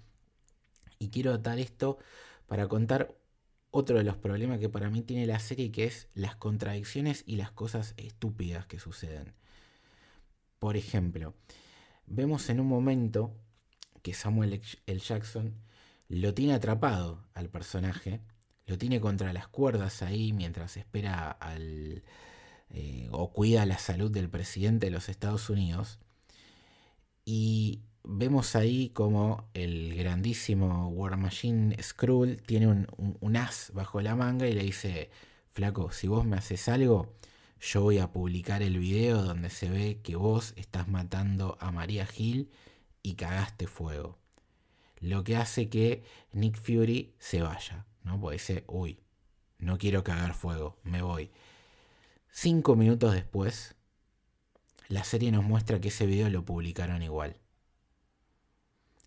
[1.00, 1.98] Y quiero atar esto
[2.48, 3.16] para contar
[3.72, 7.38] otro de los problemas que para mí tiene la serie, que es las contradicciones y
[7.38, 9.34] las cosas estúpidas que suceden.
[10.60, 11.34] Por ejemplo,
[12.06, 13.34] vemos en un momento
[14.02, 15.00] que Samuel L.
[15.00, 15.54] Jackson
[16.10, 18.22] lo tiene atrapado al personaje,
[18.66, 22.04] lo tiene contra las cuerdas ahí mientras espera al,
[22.78, 25.98] eh, o cuida la salud del presidente de los Estados Unidos.
[27.24, 34.46] Y vemos ahí como el grandísimo War Machine Skrull tiene un, as bajo la manga
[34.48, 35.10] y le dice,
[35.52, 37.16] flaco, si vos me haces algo,
[37.62, 42.06] yo voy a publicar el video donde se ve que vos estás matando a María
[42.06, 42.52] Gil
[43.02, 44.20] y cagaste fuego.
[45.00, 48.20] Lo que hace que Nick Fury se vaya, ¿no?
[48.20, 49.00] Porque dice, uy,
[49.60, 51.32] no quiero cagar fuego, me voy.
[52.38, 53.76] Cinco minutos después,
[54.90, 57.38] la serie nos muestra que ese video lo publicaron igual.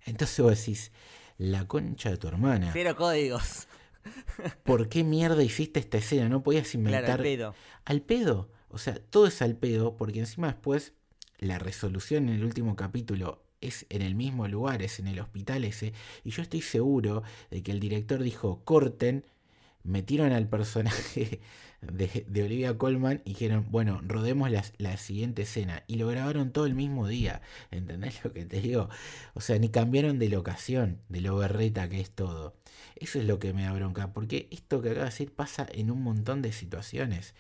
[0.07, 0.93] Entonces vos decís,
[1.37, 2.71] la concha de tu hermana.
[2.73, 3.69] Cero códigos.
[4.65, 6.31] ¿Por qué mierda hiciste esta escena?
[6.31, 7.05] No podías inventar.
[7.05, 7.55] Claro, al pedo.
[7.85, 8.51] Al pedo.
[8.71, 10.95] O sea, todo es al pedo, porque encima después
[11.39, 15.65] la resolución en el último capítulo es en el mismo lugar, es en el hospital
[15.65, 15.93] ese.
[16.25, 19.27] Y yo estoy seguro de que el director dijo, corten
[19.83, 21.41] metieron al personaje
[21.81, 25.85] de, Olivia Colman y dijeron, bueno, rodemos la, siguiente escena.
[25.87, 27.41] Y lo grabaron todo el mismo día.
[27.71, 28.89] ¿Entendés lo que te digo?
[29.35, 32.57] O sea, ni cambiaron de locación, de lo berreta que es todo.
[32.97, 35.91] Eso es lo que me da bronca, porque esto que acabo de decir pasa en
[35.91, 37.35] un montón de situaciones.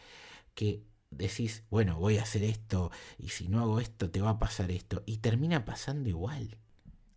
[0.55, 4.39] Que decís, bueno, voy a hacer esto, y si no hago esto, te va a
[4.39, 5.03] pasar esto.
[5.07, 6.59] Y termina pasando igual.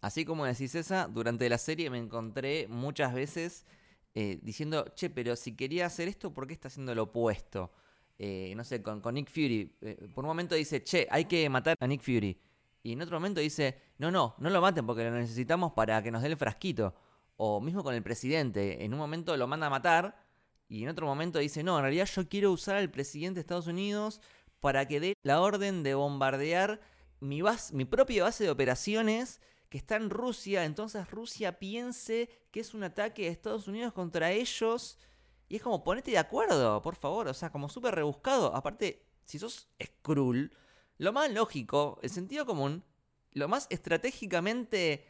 [0.01, 3.65] Así como decís esa, durante la serie me encontré muchas veces
[4.13, 7.71] eh, diciendo, che, pero si quería hacer esto, ¿por qué está haciendo lo opuesto?
[8.17, 9.77] Eh, no sé, con, Nick Fury.
[9.81, 12.37] Eh, por un momento dice, che, hay que matar a Nick Fury.
[12.83, 16.11] Y en otro momento dice, no, no, no lo maten porque lo necesitamos para que
[16.11, 16.93] nos dé el frasquito.
[17.37, 18.83] O mismo con el presidente.
[18.83, 20.15] En un momento lo manda a matar
[20.67, 23.67] y en otro momento dice, no, en realidad yo quiero usar al presidente de Estados
[23.67, 24.21] Unidos
[24.59, 26.79] para que dé la orden de bombardear
[27.19, 29.41] mi, base, mi propia base de operaciones
[29.71, 34.33] que está en Rusia, entonces Rusia piense que es un ataque de Estados Unidos contra
[34.33, 34.99] ellos.
[35.47, 37.29] Y es como, ponete de acuerdo, por favor.
[37.29, 38.53] O sea, como súper rebuscado.
[38.53, 40.53] Aparte, si sos Skrull,
[40.97, 42.83] lo más lógico, el sentido común,
[43.31, 45.05] lo más estratégicamente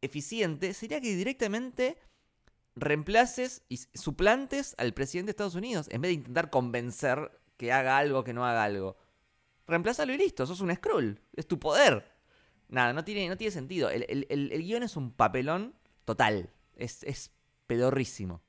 [0.00, 1.96] eficiente sería que directamente
[2.74, 7.98] reemplaces y suplantes al presidente de Estados Unidos en vez de intentar convencer que haga
[7.98, 8.96] algo que no haga algo.
[9.68, 11.20] Reemplázalo y listo, sos un Skrull.
[11.34, 12.11] Es tu poder.
[12.72, 13.90] Nada, no tiene, no tiene sentido.
[13.90, 15.74] El, guion es un papelón
[16.06, 16.48] total.
[16.74, 17.30] Es, es
[17.66, 18.40] pedorrísimo.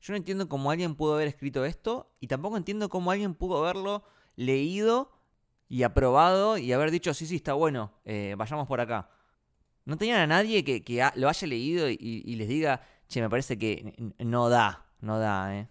[0.00, 3.58] Yo no entiendo cómo alguien pudo haber escrito esto y tampoco entiendo cómo alguien pudo
[3.58, 4.02] haberlo
[4.34, 5.12] leído
[5.68, 9.08] y aprobado y haber dicho, sí, sí, está bueno, eh, vayamos por acá.
[9.84, 10.82] No tenían a nadie que,
[11.14, 15.68] lo haya leído y, les diga, che, me parece que no da, no da, eh.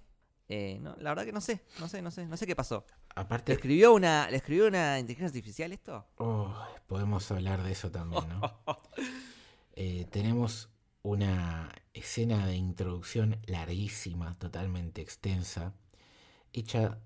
[0.48, 2.86] eh la verdad que no sé, no sé, no sé, no sé qué pasó.
[3.18, 6.06] Aparte, ¿Le escribió una, ¿le escribió una inteligencia artificial esto?
[6.18, 6.54] Oh,
[6.86, 8.42] podemos hablar de eso también, ¿no?
[9.80, 10.70] Eh, tenemos
[11.04, 15.76] una escena de introducción larguísima, totalmente extensa,
[16.52, 16.98] hecha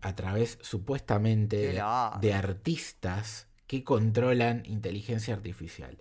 [0.00, 1.74] a través supuestamente
[2.20, 5.98] de, artistas que controlan inteligencia artificial.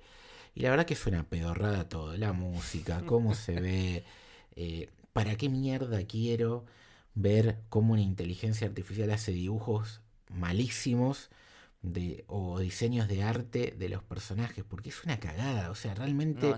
[0.56, 4.06] Y la verdad que suena pedorrada todo, la música, cómo se ve,
[4.56, 6.64] eh, para qué mierda quiero
[7.16, 11.30] ver cómo una inteligencia artificial hace dibujos malísimos
[11.82, 16.56] de, o diseños de arte de los personajes, porque es una cagada, o sea, realmente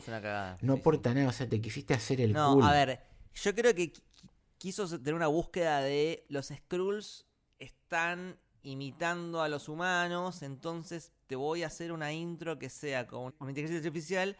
[0.61, 3.01] no, aporta nada, o sea, te quisiste hacer el No, a ver,
[3.33, 3.91] yo creo que
[4.57, 7.25] quiso tener una búsqueda de los Skrulls
[7.59, 13.33] están imitando a los humanos, entonces te voy a hacer una intro que sea con
[13.39, 14.37] una inteligencia artificial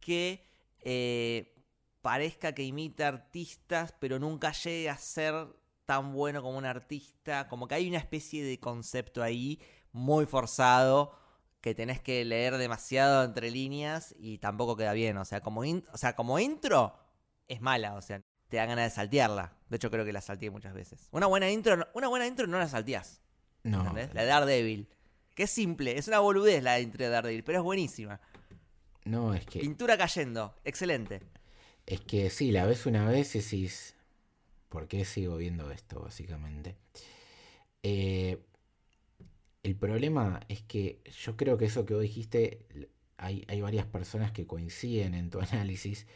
[0.00, 0.44] que
[0.80, 1.54] eh,
[2.02, 5.34] parezca que imita artistas, pero nunca llegue a ser
[5.84, 7.48] tan bueno como un artista.
[7.48, 9.60] Como que hay una especie de concepto ahí
[9.92, 11.12] muy forzado
[11.60, 15.16] que tenés que leer demasiado entre líneas y tampoco queda bien.
[15.16, 16.94] O sea, como, o sea, como intro
[17.48, 19.56] es mala, o sea, te da ganas de saltearla.
[19.68, 21.08] De hecho, creo que la salteé muchas veces.
[21.10, 23.20] Una buena intro, una buena intro no la salteás.
[23.62, 23.80] No.
[23.80, 24.14] ¿entendés?
[24.14, 24.88] La de Daredevil.
[25.34, 28.20] Que es simple, es una boludez la intro de Daredevil, pero es buenísima.
[29.04, 29.60] No, es que.
[29.60, 31.22] Pintura cayendo, excelente.
[31.88, 33.94] Es que sí, la ves una vez y decís,
[34.68, 36.76] ¿por qué sigo viendo esto, básicamente?
[37.82, 38.38] Eh,
[39.62, 42.60] el problema es que yo creo que eso que vos dijiste,
[43.16, 46.06] hay, hay varias personas que coinciden en tu análisis,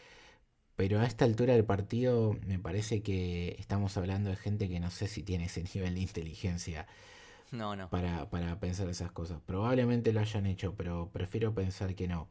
[0.76, 4.90] pero a esta altura del partido me parece que estamos hablando de gente que no
[4.90, 6.86] sé si tiene ese nivel de inteligencia
[7.52, 7.88] no, no.
[7.90, 9.40] Para, pensar esas cosas.
[9.44, 12.28] Probablemente lo hayan hecho, pero prefiero pensar que no.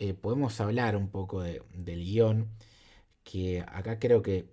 [0.00, 2.48] Eh, podemos hablar un poco del guion,
[3.24, 4.48] que acá creo que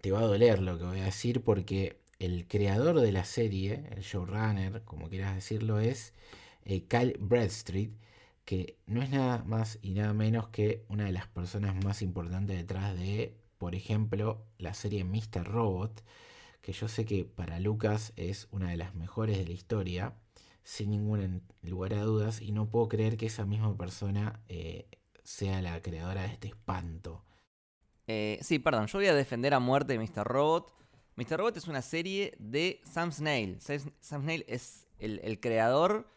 [0.00, 3.84] te va a doler lo que voy a decir, porque el creador de la serie,
[3.90, 6.14] el showrunner, como quieras decirlo, es
[6.64, 7.92] eh, Kyle Bradstreet,
[8.44, 12.56] que no es nada más y nada menos que una de las personas más importantes
[12.56, 15.44] detrás de, por ejemplo, la serie Mr.
[15.44, 16.04] Robot,
[16.62, 20.14] que yo sé que para Lucas es una de las mejores de la historia,
[20.64, 24.88] sin ningún lugar a dudas, y no puedo creer que esa misma persona eh,
[25.22, 27.24] sea la creadora de este espanto.
[28.06, 30.24] Eh, sí, perdón, yo voy a defender a muerte Mr.
[30.24, 30.72] Robot.
[31.16, 31.38] Mr.
[31.38, 33.58] Robot es una serie de Sam Snail.
[33.60, 36.08] Sam Snail es el, creador,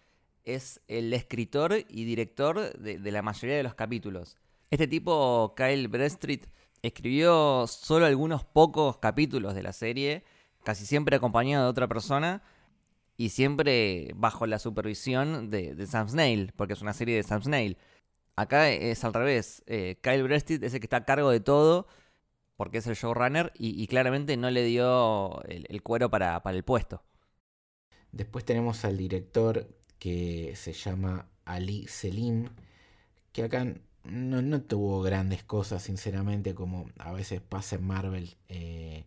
[0.44, 4.38] es el escritor y director de, de, la mayoría de los capítulos.
[4.72, 6.50] Este tipo, Kyle Bradstreet,
[6.82, 10.24] escribió solo algunos pocos capítulos de la serie
[10.64, 12.44] casi siempre acompañado de otra persona
[13.18, 17.78] y siempre bajo la supervisión de, Sam Snail, porque es una serie de Sam Snail.
[18.36, 21.88] Acá es al revés, eh, Kyle Brestit es el que está a cargo de todo,
[22.56, 27.04] porque es el showrunner, y, claramente no le dio el, cuero para, el puesto.
[28.12, 32.50] Después tenemos al director que se llama Ali Selim,
[33.32, 38.38] que acá no, tuvo grandes cosas, sinceramente, como a veces pasa en Marvel.
[38.50, 39.06] Eh,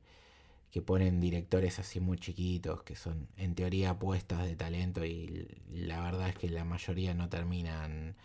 [0.70, 6.00] que ponen directores así muy chiquitos, que son en teoría apuestas de talento y la
[6.00, 8.16] verdad es que la mayoría no terminan,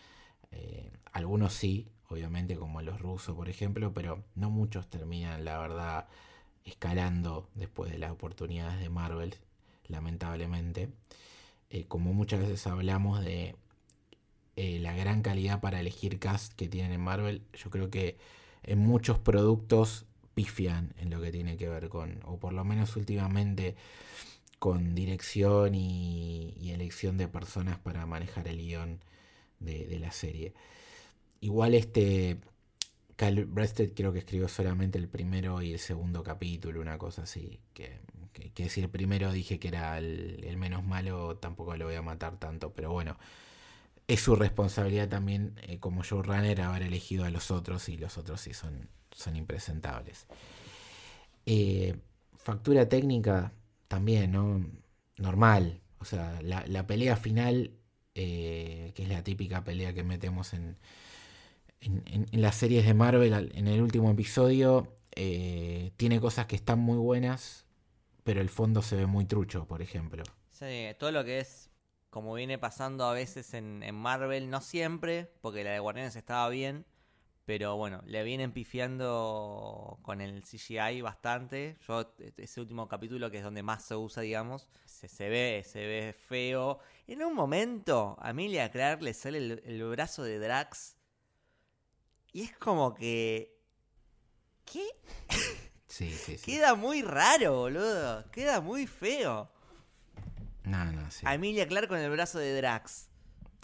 [0.52, 6.08] eh, algunos sí, obviamente como los rusos por ejemplo, pero no muchos terminan la verdad
[6.66, 9.36] escalando después de las oportunidades de Marvel,
[9.88, 10.89] lamentablemente.
[11.70, 13.56] Eh, como muchas veces hablamos de
[14.56, 18.18] eh, la gran calidad para elegir cast que tienen en Marvel, yo creo que
[18.64, 20.06] en muchos productos
[20.36, 23.76] pifian en lo que tiene que ver con, o por lo menos últimamente,
[24.60, 29.00] con dirección y, elección de personas para manejar el guion
[29.60, 30.54] de, la serie.
[31.40, 32.38] Igual este
[33.16, 37.60] Kyle Brested creo que escribió solamente el primero y el segundo capítulo, una cosa así.
[37.74, 38.00] Que,
[38.54, 42.38] que, si el primero dije que era el, menos malo, tampoco lo voy a matar
[42.40, 42.74] tanto.
[42.74, 43.18] Pero bueno,
[44.08, 48.42] es su responsabilidad también eh, como showrunner haber elegido a los otros y los otros
[48.42, 50.28] sí son son impresentables.
[51.45, 51.95] Eh,
[52.36, 53.53] factura técnica
[53.88, 54.66] también, ¿no?
[55.18, 55.82] Normal.
[55.99, 57.72] O sea, la, pelea final,
[58.13, 60.78] eh, que es la típica pelea que metemos en,
[61.80, 66.97] en, las series de Marvel en el último episodio, eh, tiene cosas que están muy
[66.97, 67.66] buenas,
[68.24, 70.24] pero el fondo se ve muy trucho, por ejemplo.
[70.51, 71.72] Sí, todo lo que es,
[72.09, 76.49] como viene pasando a veces en, en Marvel, no siempre, porque la de Guardianes estaba
[76.49, 76.86] bien,
[77.46, 81.78] pero bueno, le vienen pifiando con el CGI bastante.
[81.88, 86.16] Yo, ese último capítulo, que es donde más se usa, digamos, se, ve, se ve
[86.28, 86.80] feo.
[87.06, 90.98] En un momento, a Emilia Clark le sale el, brazo de Drax.
[92.34, 93.56] Y es como que.
[94.66, 94.88] ¿Qué?
[95.88, 96.52] Sí, sí, sí.
[96.52, 98.30] Queda muy raro, boludo.
[98.30, 99.50] Queda muy feo.
[100.66, 101.26] No, no, sí.
[101.26, 103.08] A Emilia Clark con el brazo de Drax.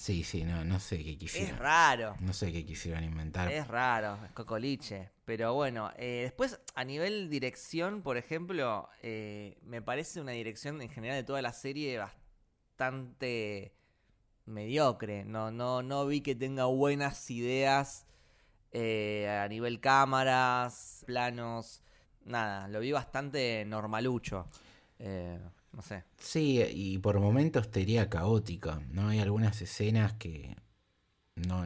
[0.01, 1.53] Sí, sí, no, no sé qué quisieron.
[1.53, 2.15] Es raro.
[2.21, 3.51] No sé qué quisieron inventar.
[3.51, 5.11] Es raro, es cocoliche.
[5.25, 10.89] Pero bueno, eh, después a nivel dirección, por ejemplo, eh, me parece una dirección en
[10.89, 13.75] general de toda la serie bastante
[14.45, 15.23] mediocre.
[15.23, 18.07] No, no, no vi que tenga buenas ideas
[18.71, 21.83] eh, a nivel cámaras, planos,
[22.25, 22.67] nada.
[22.69, 24.47] Lo vi bastante normalucho.
[25.73, 26.03] No sé.
[26.17, 29.09] Sí, y por momentos te caótica, ¿no?
[29.09, 30.55] Hay algunas escenas que
[31.35, 31.65] no.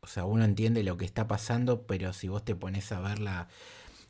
[0.00, 3.48] O sea, uno entiende lo que está pasando, pero si vos te pones a verla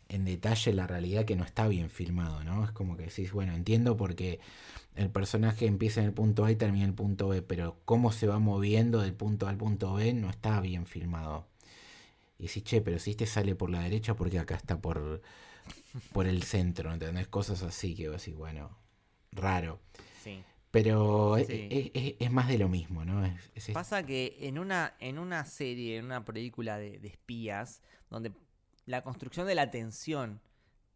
[0.09, 2.65] en detalle, la realidad que no está bien filmado, ¿no?
[2.65, 4.41] Es como que decís, bueno, entiendo porque
[4.97, 8.13] el personaje empieza en el punto A y termina en el punto B, pero cómo
[8.13, 11.47] se va moviendo del punto A al punto B no está bien filmado.
[12.39, 15.23] Y decís, che, pero si este sale por la derecha, porque acá está por,
[16.13, 17.29] por el centro, ¿entendés?
[17.29, 18.77] Cosas así que vos decís, bueno,
[19.35, 19.80] raro.
[20.22, 20.43] Sí.
[20.70, 23.22] Pero Es, más de lo mismo, ¿no?
[23.72, 27.80] Pasa que en una, en una serie, en una película de, espías,
[28.11, 28.32] donde
[28.87, 30.41] la construcción de la tensión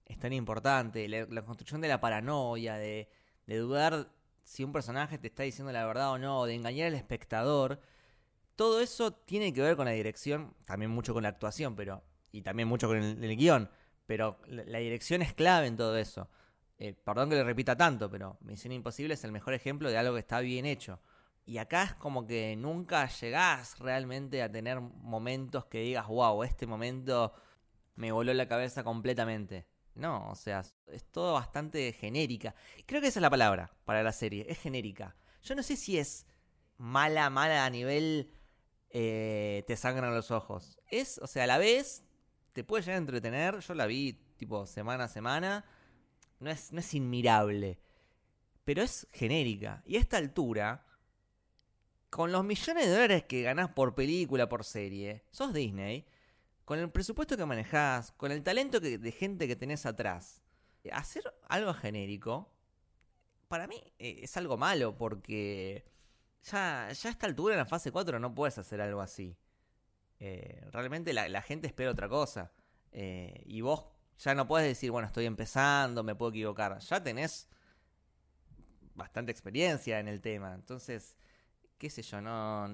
[0.06, 3.08] es tan importante, la, construcción de la paranoia, de,
[3.46, 4.10] de, dudar
[4.42, 7.80] si un personaje te está diciendo la verdad o no, de engañar al espectador,
[8.56, 12.42] todo eso tiene que ver con la dirección, también mucho con la actuación, pero y
[12.42, 13.70] también mucho con el, guion,
[14.06, 16.28] pero la dirección es clave en todo eso.
[16.78, 20.14] Eh, perdón que le repita tanto, pero Misión Imposible es el mejor ejemplo de algo
[20.14, 21.00] que está bien hecho.
[21.44, 26.66] Y acá es como que nunca llegás realmente a tener momentos que digas, wow, este
[26.66, 27.32] momento
[27.96, 29.66] me voló la cabeza completamente.
[29.94, 32.54] No, o sea, es todo bastante genérica.
[32.86, 35.16] Creo que esa es la palabra para la serie, es genérica.
[35.42, 36.26] Yo no sé si es
[36.76, 38.30] mala, mala a nivel
[38.90, 40.78] eh, te sangran los ojos.
[40.90, 42.04] Es, o sea, a la vez
[42.52, 43.58] te puede llegar a entretener.
[43.60, 45.64] Yo la vi tipo semana a semana.
[46.40, 47.78] No es, no es inmirable.
[48.64, 49.82] Pero es genérica.
[49.86, 50.86] Y a esta altura,
[52.10, 56.06] con los millones de dólares que ganás por película, por serie, sos Disney,
[56.64, 60.42] con el presupuesto que manejás, con el talento de gente que tenés atrás,
[60.92, 62.50] hacer algo genérico,
[63.48, 65.84] para mí eh, es algo malo porque
[66.44, 69.36] ya, ya a esta altura en la fase 4 no puedes hacer algo así.
[70.20, 72.52] Eh, realmente la, gente espera otra cosa.
[72.92, 73.86] Eh, y vos
[74.18, 76.78] ya no puedes decir, bueno, estoy empezando, me puedo equivocar.
[76.78, 77.48] Ya tenés
[78.94, 80.54] bastante experiencia en el tema.
[80.54, 81.16] Entonces,
[81.78, 82.68] qué sé yo, no,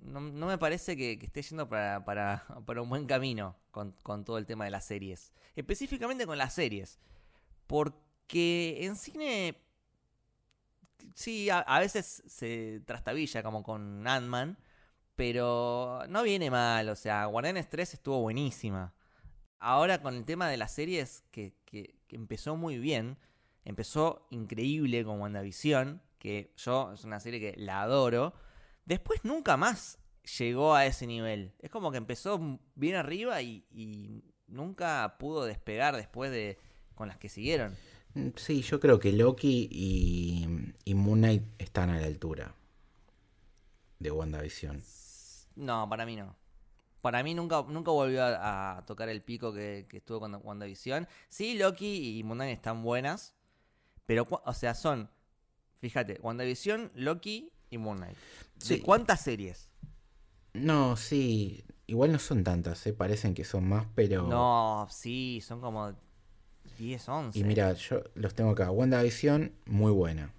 [0.00, 4.38] no, me parece que, esté yendo para, para, para, un buen camino con, con todo
[4.38, 5.32] el tema de las series.
[5.56, 6.98] Específicamente con las series.
[7.66, 9.64] Porque en cine
[11.14, 14.58] sí, a, veces se trastabilla como con Ant-Man,
[15.16, 18.94] pero no viene mal, o sea, Guardianes 3 estuvo buenísima.
[19.66, 23.16] Ahora con el tema de las series que, que, empezó muy bien,
[23.64, 28.34] empezó increíble con WandaVision, que yo es una serie que la adoro,
[28.84, 29.98] después nunca más
[30.38, 31.54] llegó a ese nivel.
[31.60, 36.58] Es como que empezó bien arriba y, y nunca pudo despegar después de
[36.94, 37.74] con las que siguieron.
[38.36, 40.46] Sí, yo creo que Loki y,
[40.84, 42.54] y Moon Knight están a la altura
[43.98, 44.82] de WandaVision.
[45.56, 46.36] No, para mí no.
[47.04, 51.06] Para mí nunca, nunca volvió a, tocar el pico que, estuvo con WandaVision.
[51.28, 53.34] Sí, Loki y Moon Knight están buenas.
[54.06, 55.10] Pero, o sea, son.
[55.80, 58.16] Fíjate, WandaVision, Loki y Moon Knight.
[58.66, 59.68] ¿De cuántas series?
[60.54, 61.62] No, sí.
[61.86, 62.94] Igual no son tantas, ¿eh?
[62.94, 64.26] parecen que son más, pero.
[64.26, 65.94] No, sí, son como
[66.78, 67.38] 10, 11.
[67.38, 68.70] Y mira, yo los tengo acá.
[68.70, 70.32] WandaVision, muy buena.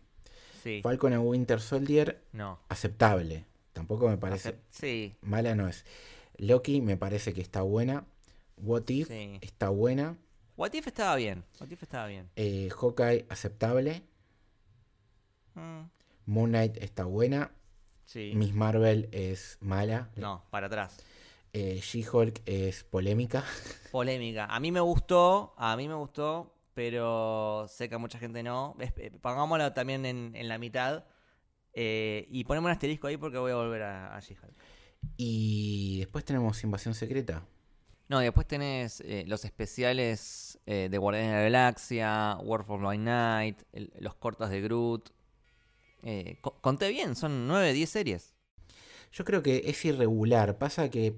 [0.63, 0.79] Sí.
[0.81, 2.57] Falcon and Winter Soldier, no.
[2.69, 3.45] aceptable.
[3.71, 4.55] Tampoco me parece.
[4.71, 5.15] sí.
[5.21, 5.85] Mala no es.
[6.37, 8.05] Loki me parece que está buena.
[8.57, 9.11] What If
[9.41, 10.17] está buena.
[10.57, 11.43] What If estaba bien.
[11.59, 12.29] What If estaba bien.
[12.35, 14.03] Eh, Hawkeye, aceptable.
[15.55, 15.89] Mm.
[16.25, 17.51] Moon Knight está buena.
[18.05, 18.33] Sí.
[18.35, 20.09] Miss Marvel es mala.
[20.15, 20.97] No, para atrás.
[21.53, 23.43] Eh, She-Hulk es polémica.
[23.91, 24.45] Polémica.
[24.45, 28.75] A mí me gustó, a mí me gustó, pero sé que a mucha gente no.
[28.79, 31.05] Eh, pongámoslo también en, la mitad.
[31.73, 34.53] Eh, y ponemos un asterisco ahí porque voy a volver a, She-Hulk.
[35.17, 37.45] Y después tenemos Invasión Secreta.
[38.07, 43.63] No, y después tenés los especiales de Guardianes de la Galaxia, War for Blind Night,
[43.99, 45.09] los cortos de Groot.
[46.61, 48.35] conté bien, son 9, 10 series.
[49.11, 50.59] Yo creo que es irregular.
[50.59, 51.15] Pasa que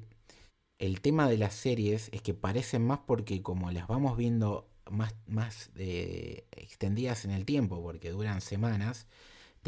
[0.79, 5.15] el tema de las series es que parecen más porque como las vamos viendo más,
[5.25, 9.07] más eh, extendidas en el tiempo, porque duran semanas,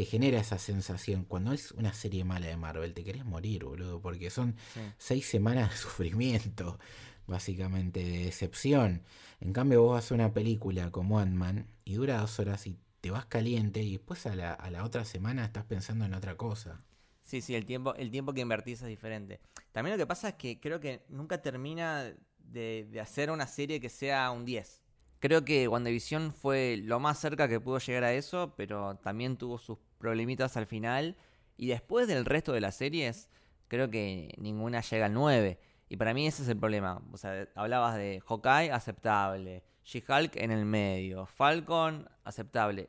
[0.00, 1.26] te genera esa sensación.
[1.26, 4.56] Cuando es una serie mala de Marvel, te querés morir, boludo, porque son
[4.96, 6.78] seis semanas de sufrimiento,
[7.26, 9.02] básicamente, de decepción.
[9.42, 13.10] En cambio, vos vas a una película como Ant-Man y dura dos horas y te
[13.10, 16.80] vas caliente y después a la, a la otra semana estás pensando en otra cosa.
[17.22, 19.38] Sí, sí, el tiempo, el tiempo que invertís es diferente.
[19.70, 23.90] También lo que pasa es que creo que nunca termina de, hacer una serie que
[23.90, 24.80] sea un 10.
[25.18, 29.58] Creo que WandaVision fue lo más cerca que pudo llegar a eso, pero también tuvo
[29.58, 31.16] sus problemitas al final.
[31.56, 33.30] Y después del resto de las series,
[33.68, 35.60] creo que ninguna llega al 9.
[35.88, 37.00] Y para mí ese es el problema.
[37.12, 39.62] O sea, hablabas de Hawkeye, aceptable.
[39.84, 41.26] She-Hulk en el medio.
[41.26, 42.88] Falcon, aceptable.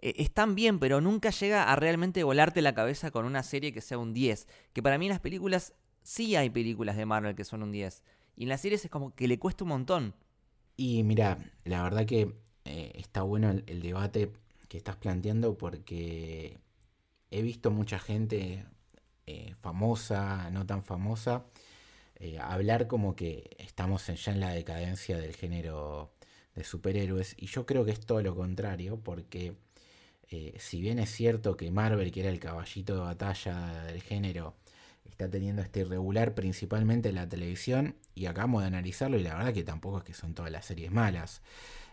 [0.00, 3.80] Eh, están bien, pero nunca llega a realmente volarte la cabeza con una serie que
[3.80, 4.46] sea un 10.
[4.72, 8.02] Que para mí en las películas sí hay películas de Marvel que son un 10.
[8.36, 10.14] Y en las series es como que le cuesta un montón.
[10.76, 12.34] Y mira, la verdad que
[12.64, 14.32] eh, está bueno el, debate
[14.72, 16.56] que estás planteando porque
[17.30, 18.64] he visto mucha gente
[19.26, 21.44] eh, famosa, no tan famosa,
[22.40, 26.14] hablar como que estamos ya en la decadencia del género
[26.54, 27.34] de superhéroes.
[27.36, 29.58] Y yo creo que es todo lo contrario porque
[30.30, 34.54] eh, si bien es cierto que Marvel, que era el caballito de batalla del género,
[35.04, 39.52] está teniendo este irregular principalmente en la televisión, y acabamos de analizarlo, y la verdad
[39.52, 41.42] que tampoco es que son todas las series malas.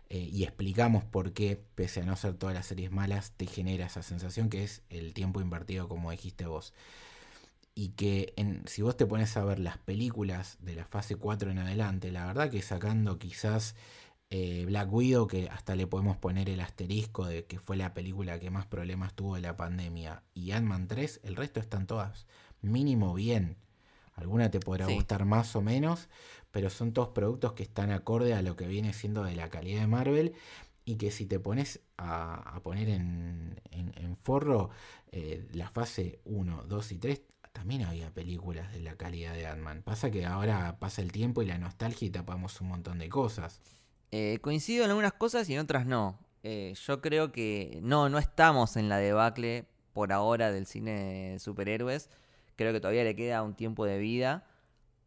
[0.10, 3.86] Eh, y explicamos por qué, pese a no ser todas las series malas, te genera
[3.86, 6.74] esa sensación que es el tiempo invertido, como dijiste vos.
[7.76, 8.34] Y que
[8.66, 12.26] si vos te pones a ver las películas de la fase 4 en adelante, la
[12.26, 13.76] verdad que sacando quizás
[14.32, 18.40] eh, Black Widow, que hasta le podemos poner el asterisco de que fue la película
[18.40, 22.26] que más problemas tuvo de la pandemia, y Ant-Man 3, el resto están todas
[22.62, 23.58] mínimo bien.
[24.16, 24.96] Alguna te podrá Sí.
[24.96, 26.10] gustar más o menos,
[26.52, 29.82] pero son todos productos que están acorde a lo que viene siendo de la calidad
[29.82, 30.34] de Marvel
[30.86, 34.70] y que si te pones a, poner en, en- en forro
[35.12, 37.22] eh, la fase 1, 2 y 3,
[37.54, 39.84] también había películas de la calidad de Ant-Man.
[39.84, 43.62] Pasa que ahora pasa el tiempo y la nostalgia y tapamos un montón de cosas.
[44.12, 46.18] Eh, coincido en algunas cosas y en otras no.
[46.44, 51.40] Eh, yo creo que no, no estamos en la debacle por ahora del cine de
[51.40, 52.10] superhéroes.
[52.56, 54.48] Creo que todavía le queda un tiempo de vida.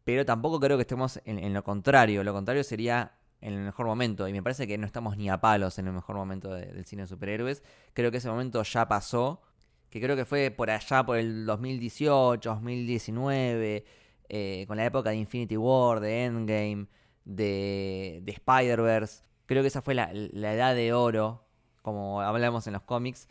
[0.03, 2.23] Pero tampoco creo que estemos en, lo contrario.
[2.23, 4.27] Lo contrario sería en el mejor momento.
[4.27, 6.85] Y me parece que no estamos ni a palos en el mejor momento de- del
[6.85, 7.63] cine de superhéroes.
[7.93, 9.41] Creo que ese momento ya pasó.
[9.89, 13.85] Que creo que fue por allá, por el 2018, 2019.
[14.29, 16.87] eh, con la época de Infinity War, de Endgame,
[17.25, 19.23] de, de Spider-Verse.
[19.45, 21.45] Creo que esa fue la, la edad de oro,
[21.83, 23.27] como hablamos en los cómics.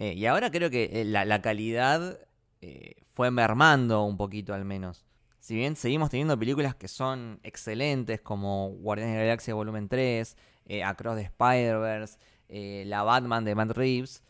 [0.00, 2.18] Eh, y ahora creo que eh, la, calidad
[3.14, 5.04] fue mermando un poquito al menos.
[5.40, 10.36] Si bien seguimos teniendo películas que son excelentes, como Guardianes de la Galaxia Volumen 3,
[10.66, 12.18] eh, Across the Spider-Verse,
[12.48, 14.22] eh, la Batman de Matt Reeves,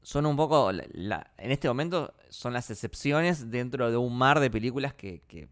[0.00, 4.94] son un poco, en este momento, son las excepciones dentro de un mar de películas
[4.94, 5.48] que, que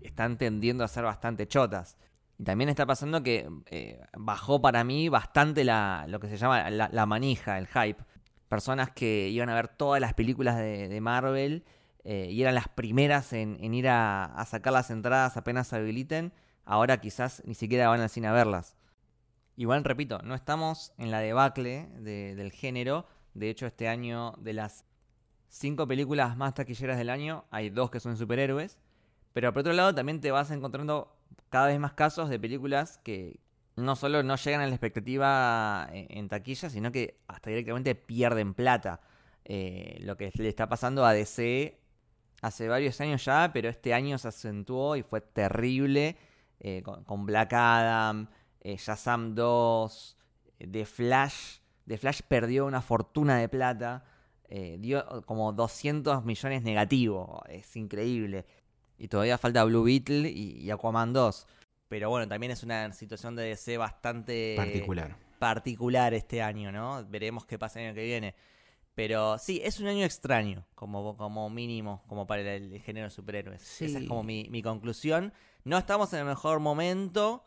[0.00, 1.96] están tendiendo a ser bastante chotas.
[2.38, 6.68] Y también está pasando que eh, bajó para mí bastante la, lo que se llama
[6.70, 8.02] la, la manija, el hype.
[8.48, 11.64] Personas que iban a ver todas las películas de, de Marvel
[12.04, 16.32] eh, y eran las primeras en, ir a, sacar las entradas apenas se habiliten,
[16.64, 18.76] ahora quizás ni siquiera van al cine a verlas.
[19.56, 23.06] Igual, repito, no estamos en la debacle de- del género.
[23.34, 24.84] De hecho, este año, de las
[25.48, 28.78] cinco películas más taquilleras del año, hay dos que son superhéroes.
[29.32, 31.14] Pero por otro lado, también te vas encontrando
[31.50, 33.40] cada vez más casos de películas que
[33.76, 38.54] no solo no llegan a la expectativa en, en taquilla, sino que hasta directamente pierden
[38.54, 39.00] plata.
[39.44, 41.81] Eh, lo que le está pasando a DC
[42.42, 46.16] hace varios años ya, pero este año se acentuó y fue terrible.
[46.60, 48.28] eh, con, con Black Adam,
[48.60, 50.16] eh, Shazam 2,
[50.60, 51.58] eh, The Flash.
[51.88, 54.04] The Flash perdió una fortuna de plata.
[54.54, 57.42] eh, dio como 200 millones negativo.
[57.48, 58.44] Es increíble.
[58.98, 61.46] Y todavía falta Blue Beetle y, y Aquaman 2.
[61.88, 65.16] Pero bueno, también es una situación de DC bastante Particular.
[65.38, 67.04] particular este año, ¿no?
[67.08, 68.34] Veremos qué pasa el año que viene.
[68.94, 73.10] Pero sí, es un año extraño, como, como mínimo, como para el, el género de
[73.10, 73.62] superhéroes.
[73.62, 73.86] Sí.
[73.86, 75.32] Esa es como mi, mi conclusión.
[75.64, 77.44] No estamos en el mejor momento,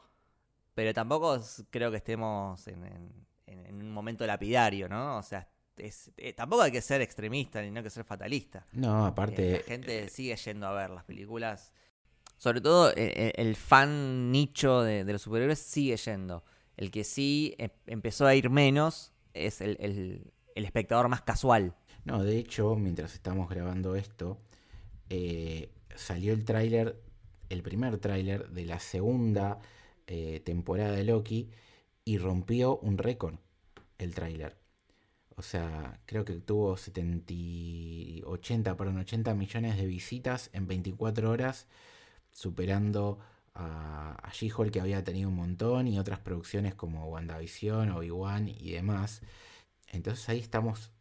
[0.73, 1.39] pero tampoco
[1.69, 5.17] creo que estemos en, en- un momento lapidario, ¿no?
[5.17, 8.65] O sea, es- eh, tampoco hay que ser extremista ni no hay que ser fatalista.
[8.71, 11.71] No, Eh, aparte, la gente sigue yendo a ver las películas.
[12.37, 16.43] Sobre todo eh, eh, el fan nicho de, de los superhéroes sigue yendo.
[16.75, 21.75] El que sí em- empezó a ir menos es el, el- el espectador más casual.
[22.05, 24.39] No, de hecho, mientras estamos grabando esto,
[25.09, 27.01] eh, salió el tráiler,
[27.49, 29.59] el primer tráiler de la segunda
[30.07, 31.49] eh, temporada de Loki
[32.05, 33.35] y rompió un récord
[33.97, 34.57] el tráiler.
[35.37, 41.29] O sea, creo que tuvo 70, y- 80, perdón, 80 millones de visitas en 24
[41.31, 41.67] horas,
[42.31, 43.19] superando
[43.53, 48.71] a, a She-Hulk que había tenido un montón y otras producciones como WandaVision, Obi-Wan y
[48.71, 49.21] demás.
[49.95, 50.91] Entonces ahí estamos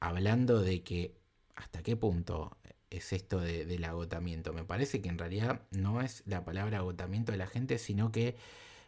[0.00, 1.16] hablando de que
[1.56, 2.56] hasta qué punto
[2.90, 4.52] es esto de- del agotamiento.
[4.52, 8.36] Me parece que en realidad no es la palabra agotamiento de la gente, sino que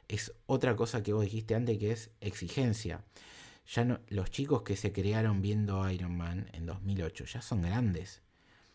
[0.08, 3.04] es otra cosa que vos dijiste antes, que es exigencia.
[3.74, 8.22] Ya los chicos que se crearon viendo Iron Man en 2008 ya son grandes.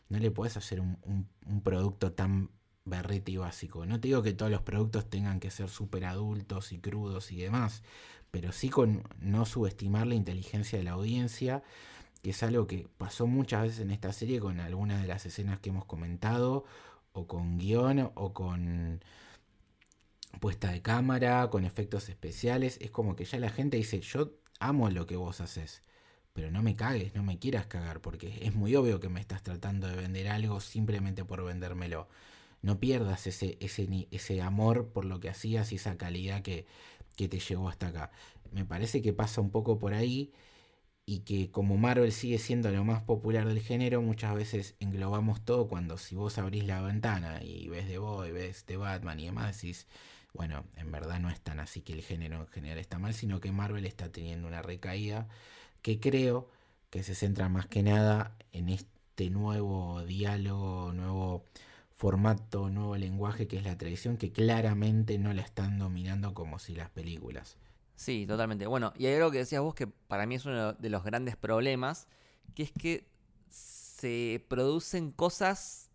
[0.09, 2.49] No le puedes hacer un producto tan
[2.85, 3.85] berrete básico.
[3.85, 7.37] No te digo que todos los productos tengan que ser súper adultos y crudos y
[7.37, 7.83] demás,
[8.31, 11.63] pero sí con no subestimar la inteligencia de la audiencia,
[12.21, 15.59] que es algo que pasó muchas veces en esta serie con algunas de las escenas
[15.59, 16.65] que hemos comentado,
[17.13, 19.03] o con guion, o con
[20.39, 22.77] puesta de cámara, con efectos especiales.
[22.81, 25.81] Es como que ya la gente dice, yo amo lo que vos haces,
[26.33, 29.43] pero no me cagues, no me quieras cagar, porque es muy obvio que me estás
[29.43, 32.07] tratando de vender algo simplemente por vendérmelo.
[32.65, 36.65] No pierdas ese, ese, ese amor por lo que hacías y esa calidad que,
[37.15, 38.11] que te llevó hasta acá.
[38.51, 40.33] Me parece que pasa un poco por ahí
[41.05, 45.67] y que como Marvel sigue siendo lo más popular del género, muchas veces englobamos todo
[45.67, 49.55] cuando si vos abrís la ventana y ves The Boy, ves The Batman y demás,
[49.61, 49.85] decís,
[50.33, 53.39] bueno, en verdad no es tan así que el género en general está mal, sino
[53.39, 55.27] que Marvel está teniendo una recaída
[55.83, 56.49] que creo
[56.89, 61.45] que se centra más que nada en este nuevo diálogo, nuevo
[61.95, 66.75] formato, nuevo lenguaje que es la televisión, que claramente no la están dominando como si
[66.75, 67.57] las películas.
[67.95, 68.67] Sí, totalmente.
[68.67, 71.37] Bueno, y hay algo que decías vos que para mí es uno de los grandes
[71.37, 72.07] problemas,
[72.53, 73.07] que es que
[73.49, 75.89] se producen cosas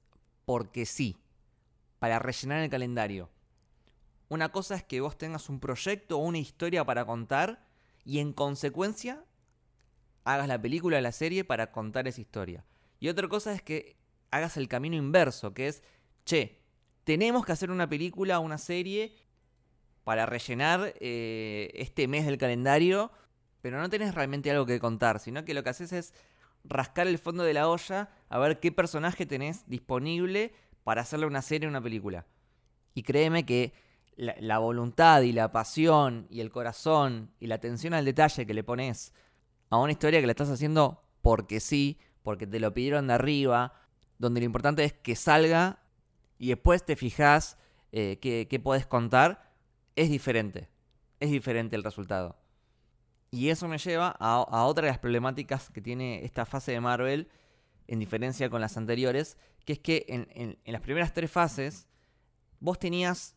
[0.47, 1.17] porque sí.
[1.99, 3.29] para rellenar el calendario.
[4.31, 7.67] Una cosa es que vos tengas un proyecto o una historia para contar
[8.05, 9.23] y en consecuencia
[10.25, 12.65] hagas la película o la serie para contar esa historia.
[13.01, 14.00] Y otra cosa es que
[14.31, 15.83] hagas el camino inverso, que es,
[16.25, 16.61] che,
[17.05, 19.15] tenemos que hacer una película una serie
[20.05, 23.11] para rellenar eh, este mes del calendario,
[23.61, 26.15] pero no tenés realmente algo que contar, sino que lo que haces es
[26.65, 30.53] rascar el fondo de la olla a ver qué personaje tenés disponible
[30.85, 32.27] para hacerle una serie o una película.
[32.95, 33.73] Y créeme que
[34.17, 38.55] la, la, voluntad y la pasión y el corazón y la atención al detalle que
[38.55, 39.15] le pones
[39.71, 43.75] a una historia que la estás haciendo porque sí, porque te lo pidieron de arriba,
[44.21, 45.79] donde lo importante es que salga
[46.39, 47.57] y después te fijas
[47.91, 49.51] eh, qué, podés contar,
[49.97, 50.69] es diferente.
[51.21, 52.37] Es diferente el resultado.
[53.31, 57.31] Y eso me lleva a, otra de las problemáticas que tiene esta fase de Marvel,
[57.87, 61.89] en diferencia con las anteriores, que es que en, las primeras tres fases
[62.61, 63.37] vos tenías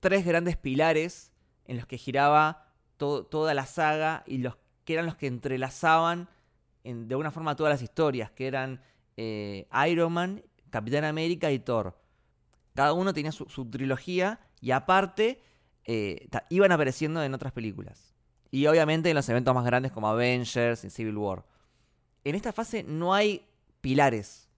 [0.00, 1.30] tres grandes pilares
[1.66, 4.56] en los que giraba toda la saga y los
[4.86, 6.30] que eran los que entrelazaban
[6.84, 8.80] de alguna forma todas las historias, que eran
[9.16, 11.98] eh, Iron Man, Capitán América y Thor.
[12.74, 15.40] Cada uno tenía su, trilogía y aparte
[15.84, 18.14] eh, iban apareciendo en otras películas.
[18.50, 21.44] Y obviamente en los eventos más grandes como Avengers y Civil War.
[22.24, 23.46] En esta fase no hay
[23.80, 24.48] pilares.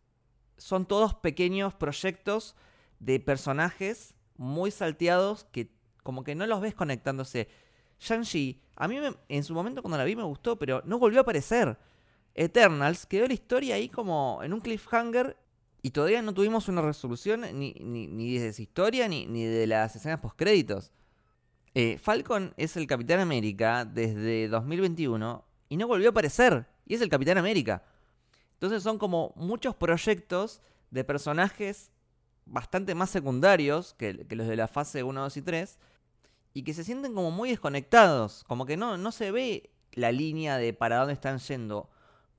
[0.57, 2.57] Son todos pequeños proyectos
[2.99, 5.71] de personajes muy salteados que
[6.03, 7.49] como que no los ves conectándose.
[8.01, 8.99] Shang-Chi, a mí
[9.29, 11.77] en su momento cuando la vi me gustó, pero no volvió a aparecer.
[12.35, 15.37] Eternals quedó la historia ahí como en un cliffhanger
[15.83, 19.95] y todavía no tuvimos una resolución ni, ni, de esa historia ni, ni de las
[19.95, 20.93] escenas postcréditos.
[21.75, 26.67] Eh, Falcon es el Capitán América desde 2021 y no volvió a aparecer.
[26.87, 27.85] Y es el Capitán América.
[28.55, 31.93] Entonces son como muchos proyectos de personajes
[32.47, 35.79] bastante más secundarios que, que, los de la fase 1, 2 y 3.
[36.55, 38.43] Y que se sienten como muy desconectados.
[38.49, 41.89] Como que no, no se ve la línea de para dónde están yendo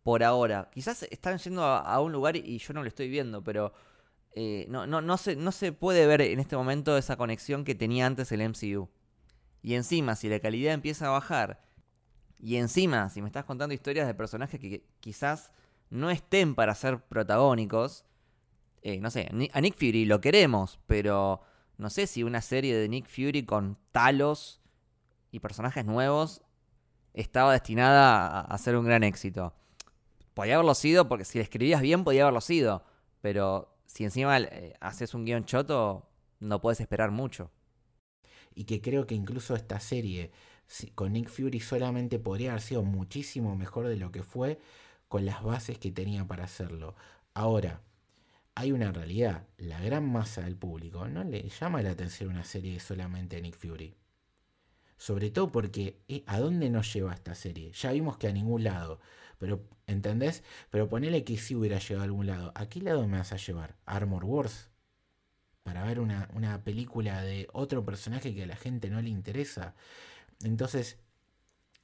[0.09, 0.71] por ahora.
[0.73, 3.73] Quizás están yendo a, un lugar y yo no lo estoy viendo, pero
[4.31, 7.75] eh, no, no, no, se, no se puede ver en este momento esa conexión que
[7.75, 8.89] tenía antes el MCU.
[9.61, 11.61] Y encima, si la calidad empieza a bajar,
[12.39, 15.51] y encima, si me estás contando historias de personajes que quizás
[15.91, 18.03] no estén para ser protagónicos,
[18.81, 21.43] eh, no sé, a Nick Fury lo queremos, pero
[21.77, 24.59] no sé si una serie de Nick Fury con talos
[25.29, 26.41] y personajes nuevos
[27.13, 29.53] estaba destinada a ser un gran éxito
[30.39, 32.85] podía haberlo sido, porque si le escribías bien, podía haberlo sido.
[33.19, 36.07] Pero si encima eh, haces un guion choto,
[36.39, 37.51] no puedes esperar mucho.
[38.55, 40.31] Y que creo que incluso esta serie
[40.95, 44.59] con Nick Fury solamente podría haber sido muchísimo mejor de lo que fue
[45.09, 46.95] con las bases que tenía para hacerlo.
[47.33, 47.81] Ahora,
[48.55, 52.79] hay una realidad, la gran masa del público no le llama la atención una serie
[52.79, 53.93] solamente de Nick Fury.
[54.99, 57.71] Sobre todo porque, eh, ¿a dónde nos lleva esta serie?
[57.71, 58.99] Ya vimos que a ningún lado.
[59.37, 60.43] Pero, ¿entendés?
[60.71, 62.51] Pero ponele que sí hubiera llegado a algún lado.
[62.53, 63.77] ¿A qué lado me vas a llevar?
[63.85, 64.69] ¿Armor Wars?
[65.63, 69.73] Para ver una, película de otro personaje que a la gente no le interesa.
[70.43, 70.97] Entonces,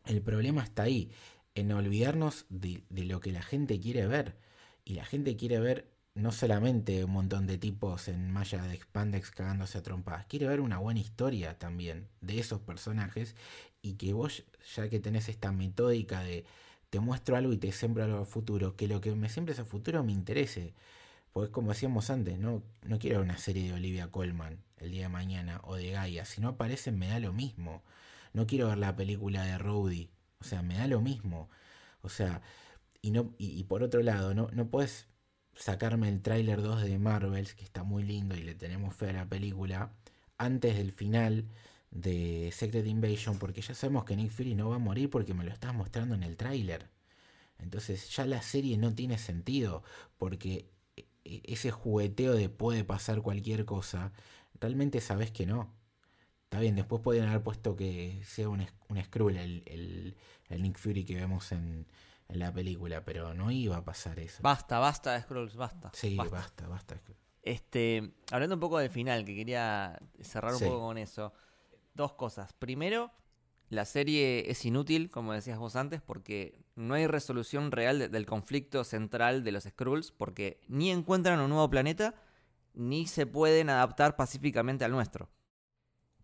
[0.06, 1.10] el problema está ahí,
[1.56, 4.36] en olvidarnos de, de lo que la gente quiere ver.
[4.84, 9.32] Y la gente quiere ver no solamente un montón de tipos en malla de expandex
[9.32, 13.36] cagándose a trompadas, quiere ver una buena historia también de esos personajes
[13.82, 14.44] y que vos,
[14.76, 16.46] ya que tenés esta metódica de
[16.90, 19.66] te muestro algo y te siembro algo a futuro, que lo que me siembres a
[19.66, 20.74] futuro me interese.
[21.34, 25.10] Porque como decíamos antes, no, no quiero una serie de Olivia Colman el día de
[25.10, 26.24] mañana o de Gaia.
[26.26, 27.84] Si no aparecen me da lo mismo.
[28.34, 30.10] No quiero ver la película de Rowdy.
[30.40, 31.50] O sea, me da lo mismo.
[32.02, 32.42] O sea,
[33.02, 35.08] y, no, y, por otro lado, no, no puedes
[35.56, 39.14] sacarme el tráiler 2 de Marvels, que está muy lindo y le tenemos fe a
[39.14, 39.92] la película,
[40.38, 41.46] antes del final
[41.92, 45.46] de Secret Invasion porque ya sabemos que Nick Fury no va a morir porque me
[45.46, 46.90] lo estás mostrando en el tráiler.
[47.60, 49.84] Entonces ya la serie no tiene sentido
[50.18, 54.12] porque e, e, ese jugueteo de puede pasar cualquier cosa,
[54.60, 55.74] realmente sabes que no.
[56.44, 60.16] Está bien, después pueden haber puesto que sea un, un Skrull el,
[60.50, 61.88] Nick Fury que vemos en,
[62.30, 64.42] la película, pero no iba a pasar eso.
[64.42, 65.92] Basta, basta Skrulls, basta.
[65.94, 67.00] Sí, basta, basta.
[67.42, 71.34] Este, hablando un poco del final, que quería cerrar un poco con eso
[71.94, 72.54] dos cosas.
[72.54, 73.12] Primero,
[73.70, 78.84] la serie es inútil, como decías vos antes, porque no hay resolución real del conflicto
[78.84, 82.16] central de los Skrulls, porque ni encuentran un nuevo planeta,
[82.74, 85.30] ni se pueden adaptar pacíficamente al nuestro.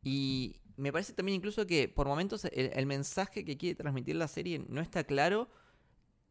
[0.03, 4.59] Y me parece también incluso que por momentos el, mensaje que quiere transmitir la serie
[4.67, 5.49] no está claro,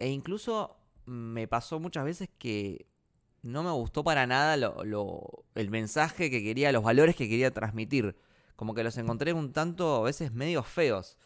[0.00, 2.86] e incluso me pasó muchas veces que
[3.42, 8.16] no me gustó para nada lo, el mensaje que quería, los valores que quería transmitir.
[8.56, 11.16] Como que los encontré un tanto a veces medio feos.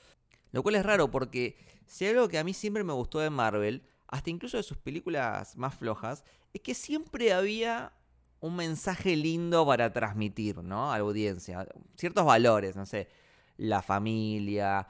[0.52, 1.56] Lo cual es raro porque
[1.86, 5.56] si algo que a mí siempre me gustó de Marvel, hasta incluso de sus películas
[5.56, 7.92] más flojas, es que siempre había
[8.40, 10.92] un mensaje lindo para transmitir, ¿no?
[10.92, 11.66] A la audiencia.
[11.96, 13.08] Ciertos valores, no sé,
[13.56, 14.86] la familia,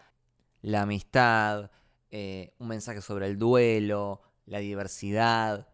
[0.60, 1.70] la amistad,
[2.16, 5.66] eh, un mensaje sobre el duelo, la diversidad.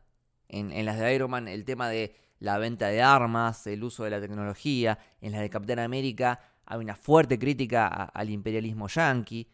[0.49, 4.11] En, las de Iron Man, el tema de la venta de armas, el uso de
[4.11, 4.99] la tecnología.
[5.21, 9.51] En las de Capitán América hay una fuerte crítica al imperialismo yanqui.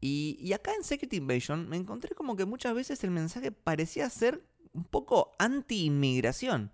[0.00, 4.42] Y, acá en Secret Invasion me encontré como que muchas veces el mensaje parecía ser
[4.72, 6.72] un poco anti-inmigración.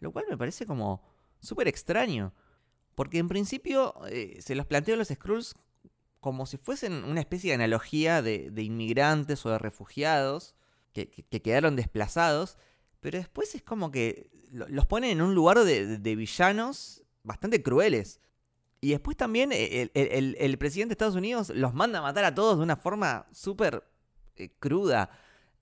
[0.00, 1.02] Lo cual me parece como
[1.38, 2.32] súper extraño.
[2.94, 5.54] Porque en principio eh, se los planteó a los Skrulls
[6.22, 10.54] como si fuesen una especie de analogía de, inmigrantes o de refugiados
[10.92, 12.58] que, quedaron desplazados.
[13.00, 18.20] Pero después es como que los ponen en un lugar de, villanos bastante crueles.
[18.80, 22.62] Y después también el, presidente de Estados Unidos los manda a matar a todos de
[22.62, 23.82] una forma súper
[24.36, 25.10] eh, cruda.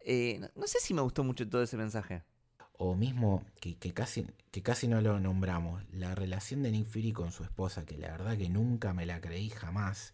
[0.00, 2.22] Eh, no sé si me gustó mucho todo ese mensaje.
[2.72, 7.32] O mismo, que, casi, que casi no lo nombramos, la relación de Nick Fury con
[7.32, 10.12] su esposa, que la verdad que nunca me la creí jamás.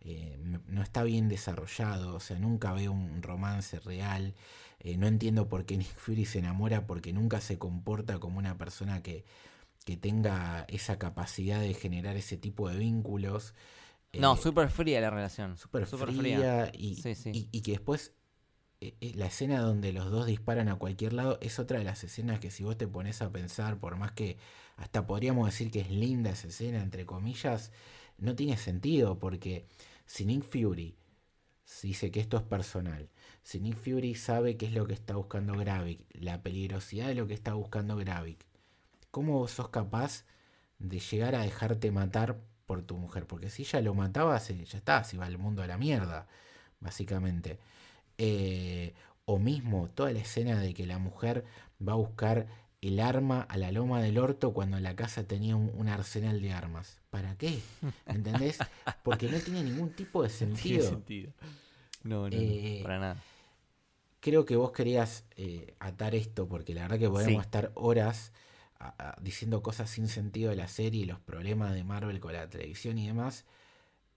[0.00, 0.38] Eh,
[0.68, 4.34] no está bien desarrollado, o sea, nunca veo un romance real.
[4.80, 8.56] Eh, no entiendo por qué Nick Fury se enamora porque nunca se comporta como una
[8.56, 9.24] persona que,
[9.84, 13.54] que tenga esa capacidad de generar ese tipo de vínculos.
[14.12, 15.56] No, eh, súper fría la relación.
[15.58, 18.12] Súper fría, Y, y, que después
[19.00, 22.52] la escena donde los dos disparan a cualquier lado es otra de las escenas que
[22.52, 24.38] si vos te pones a pensar, por más que
[24.76, 27.72] hasta podríamos decir que es linda esa escena, entre comillas,
[28.18, 29.66] no tiene sentido porque
[30.08, 30.96] si Nick Fury
[31.82, 33.10] dice que esto es personal,
[33.42, 37.34] si Fury sabe qué es lo que está buscando Gravik, la peligrosidad de lo que
[37.34, 38.44] está buscando Gravik,
[39.10, 40.24] ¿cómo sos capaz
[40.78, 43.26] de llegar a dejarte matar por tu mujer?
[43.26, 46.26] Porque si ya lo mataba, ya está, si va al mundo a la mierda,
[46.80, 47.58] básicamente.
[48.16, 48.94] Eh,
[49.26, 51.44] o mismo toda la escena de que la mujer
[51.86, 52.46] va a buscar
[52.80, 56.97] el arma a la loma del orto cuando la casa tenía un, arsenal de armas.
[57.10, 57.60] ¿Para qué?
[58.06, 58.58] ¿Entendés?
[59.02, 60.84] Porque no tiene ningún tipo de sentido.
[60.84, 61.32] No sentido.
[62.04, 63.22] No, no, eh, para nada.
[64.20, 68.32] Creo que vos querías eh, atar esto porque la verdad que podemos estar horas
[69.20, 72.98] diciendo cosas sin sentido de la serie y los problemas de Marvel con la televisión
[72.98, 73.44] y demás.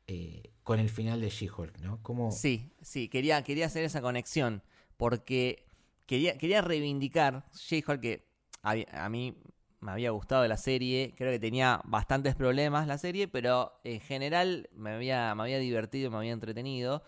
[0.07, 2.01] Eh, con el final de She-Hulk, ¿no?
[2.01, 2.31] ¿Cómo...
[2.31, 4.61] Sí, sí, quería, quería hacer esa conexión
[4.97, 5.65] porque
[6.05, 8.27] quería, quería reivindicar She-Hulk que
[8.61, 9.37] a, mí
[9.81, 14.69] me había gustado la serie, creo que tenía bastantes problemas la serie, pero en general
[14.73, 17.03] me había, me había divertido, me había entretenido.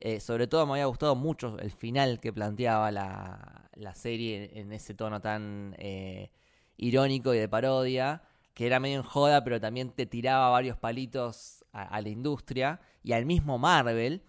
[0.00, 3.64] Eh, sobre todo me había gustado mucho el final que planteaba la,
[3.94, 6.30] serie en ese tono tan eh,
[6.76, 8.22] irónico y de parodia,
[8.54, 13.12] que era medio en joda, pero también te tiraba varios palitos a, la industria y
[13.12, 14.22] al mismo Marvel.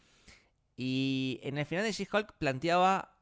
[0.78, 3.14] Y en el final de She-Hulk planteaba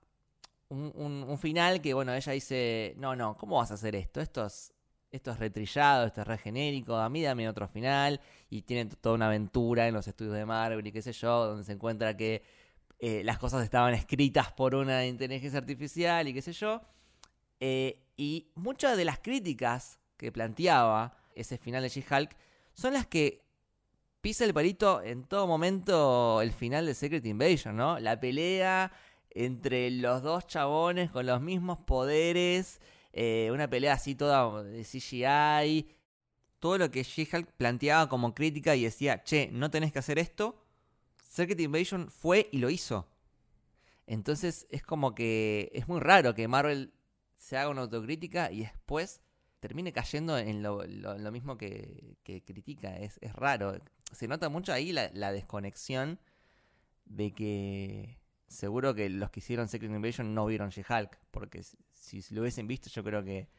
[0.69, 4.21] un, final que, bueno, ella dice, no, no, ¿cómo vas a hacer esto?
[4.21, 4.73] Esto es,
[5.11, 8.19] esto es retrillado, esto es regenérico, a mí dame otro final.
[8.49, 11.63] Y tienen toda una aventura en los estudios de Marvel y qué sé yo, donde
[11.63, 12.43] se encuentra que
[12.99, 16.81] eh, las cosas estaban escritas por una inteligencia artificial y qué sé yo.
[17.59, 22.35] Eh, y muchas de las críticas que planteaba ese final de She-Hulk
[22.73, 23.45] son las que
[24.21, 27.99] pisa el palito en todo momento el final de Secret Invasion, ¿no?
[27.99, 28.91] La pelea
[29.31, 32.79] entre los dos chabones con los mismos poderes,
[33.13, 35.87] eh, una pelea así toda de CGI,
[36.59, 40.63] todo lo que She-Hulk planteaba como crítica y decía, che, no tenés que hacer esto,
[41.27, 43.07] Secret Invasion fue y lo hizo.
[44.07, 46.93] Entonces es como que es muy raro que Marvel
[47.35, 49.21] se haga una autocrítica y después
[49.59, 50.79] termine cayendo en lo,
[51.31, 52.95] mismo que, critica.
[52.95, 53.79] Es, raro.
[54.11, 56.19] Se nota mucho ahí la desconexión
[57.09, 58.17] de que
[58.47, 62.89] seguro que los que hicieron Secret Invasion no vieron She-Hulk, porque si, lo hubiesen visto
[62.89, 63.49] yo creo que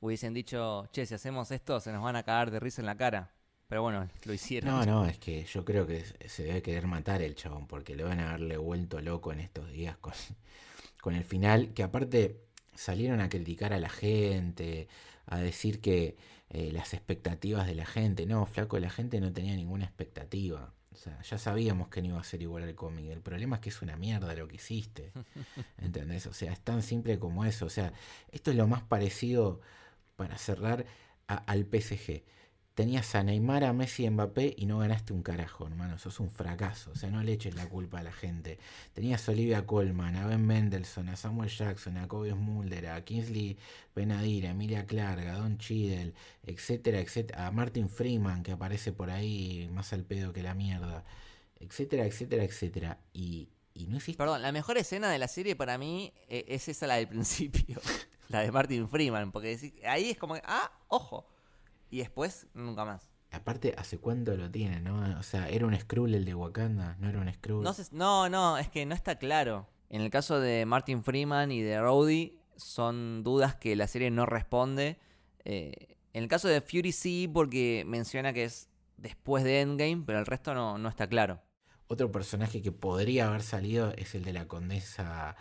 [0.00, 2.96] hubiesen dicho, che, si hacemos esto se nos van a cagar de risa en la
[2.96, 3.32] cara.
[3.66, 4.70] Pero bueno, lo hicieron.
[4.70, 8.04] No, no, es que yo creo que se debe querer matar el chabón, porque le
[8.04, 10.12] van a haberle vuelto loco en estos días con,
[11.00, 12.44] con el final, que aparte
[12.74, 14.88] salieron a criticar a la gente,
[15.26, 16.16] a decir que
[16.50, 20.74] eh, las expectativas de la gente, no, flaco, la gente no tenía ninguna expectativa.
[20.94, 23.10] O sea, ya sabíamos que no iba a ser igual al cómic.
[23.10, 25.10] El problema es que es una mierda lo que hiciste.
[25.78, 26.26] ¿Entendés?
[26.26, 27.66] O sea, es tan simple como eso.
[27.66, 27.92] O sea,
[28.30, 29.60] esto es lo más parecido,
[30.16, 30.86] para cerrar,
[31.26, 32.22] al PSG.
[32.74, 35.98] Tenías a Neymar, a Messi y Mbappé y no ganaste un carajo, hermano.
[35.98, 36.90] Sos un fracaso.
[36.90, 38.58] O sea, no le eches la culpa a la gente.
[38.92, 43.56] Tenías a Olivia Colman, a Ben Mendelssohn, a Samuel Jackson, a Kobe Mulder, a Kingsley
[43.94, 46.14] Benadir, a Emilia Clark, a Don Cheadle,
[46.44, 47.46] etcétera, etcétera.
[47.46, 51.04] A Martin Freeman, que aparece por ahí más al pedo que la mierda.
[51.60, 52.98] Etcétera, etcétera, etcétera.
[53.12, 54.18] Y, y no existe.
[54.18, 57.80] Perdón, la mejor escena de la serie para mí eh, es esa, la del principio.
[58.30, 59.30] la de Martin Freeman.
[59.30, 61.33] Porque ahí es como, ah, ojo
[61.94, 63.08] y después nunca más.
[63.30, 65.16] Aparte, ¿hace cuánto lo tiene, no?
[65.16, 66.96] O sea, ¿era un Skrull el de Wakanda?
[66.98, 67.62] ¿No era un Skrull?
[67.62, 69.68] No, no, no, es que no está claro.
[69.90, 74.26] En el caso de Martin Freeman y de Rhodey, son dudas que la serie no
[74.26, 74.98] responde.
[75.44, 80.18] Eh, en el caso de Fury sí, porque menciona que es después de Endgame, pero
[80.18, 81.42] el resto no, no está claro.
[81.86, 85.36] Otro personaje que podría haber salido es el de la condesa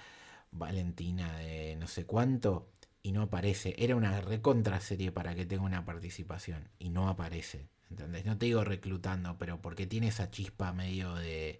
[0.51, 2.72] Valentina de no sé cuánto,
[3.03, 3.75] y no aparece.
[3.77, 7.67] Era una recontra serie para que tenga una participación y no aparece.
[7.89, 8.25] ¿Entendés?
[8.25, 11.59] No te digo reclutando, pero porque tiene esa chispa medio de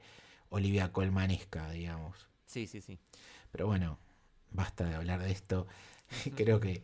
[0.50, 2.28] Olivia Colmanesca, digamos.
[2.46, 2.98] Sí, sí, sí.
[3.52, 4.00] Pero bueno,
[4.52, 5.68] basta de hablar de esto.
[6.36, 6.82] Creo que.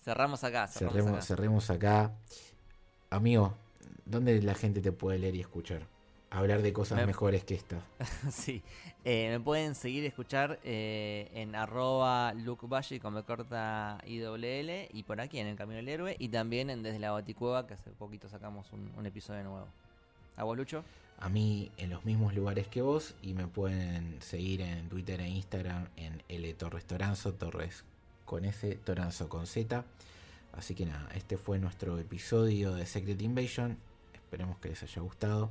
[0.00, 0.68] Cerramos acá.
[0.68, 1.22] Cerremos, acá.
[1.22, 2.14] cerremos acá.
[3.10, 3.56] Amigo,
[4.04, 5.86] ¿dónde la gente te puede leer y escuchar?
[6.30, 7.80] Hablar de cosas mejores que esta.
[8.30, 8.62] sí,
[9.04, 15.02] eh, me pueden seguir escuchar eh, en arroba Luke Valle con me corta IWL y
[15.04, 17.90] por aquí en el Camino del Héroe y también en Desde la Baticueva que hace
[17.90, 19.68] poquito sacamos un, episodio nuevo.
[20.36, 20.84] ¿A vos, Lucho?
[21.18, 25.28] A mí en los mismos lugares que vos y me pueden seguir en Twitter e
[25.28, 27.84] Instagram en L Torres Toranzo, Torres
[28.26, 29.84] con S, Toranzo con Z.
[30.52, 33.78] Así que nada, este fue nuestro episodio de Secret Invasion.
[34.12, 35.50] Esperemos que les haya gustado.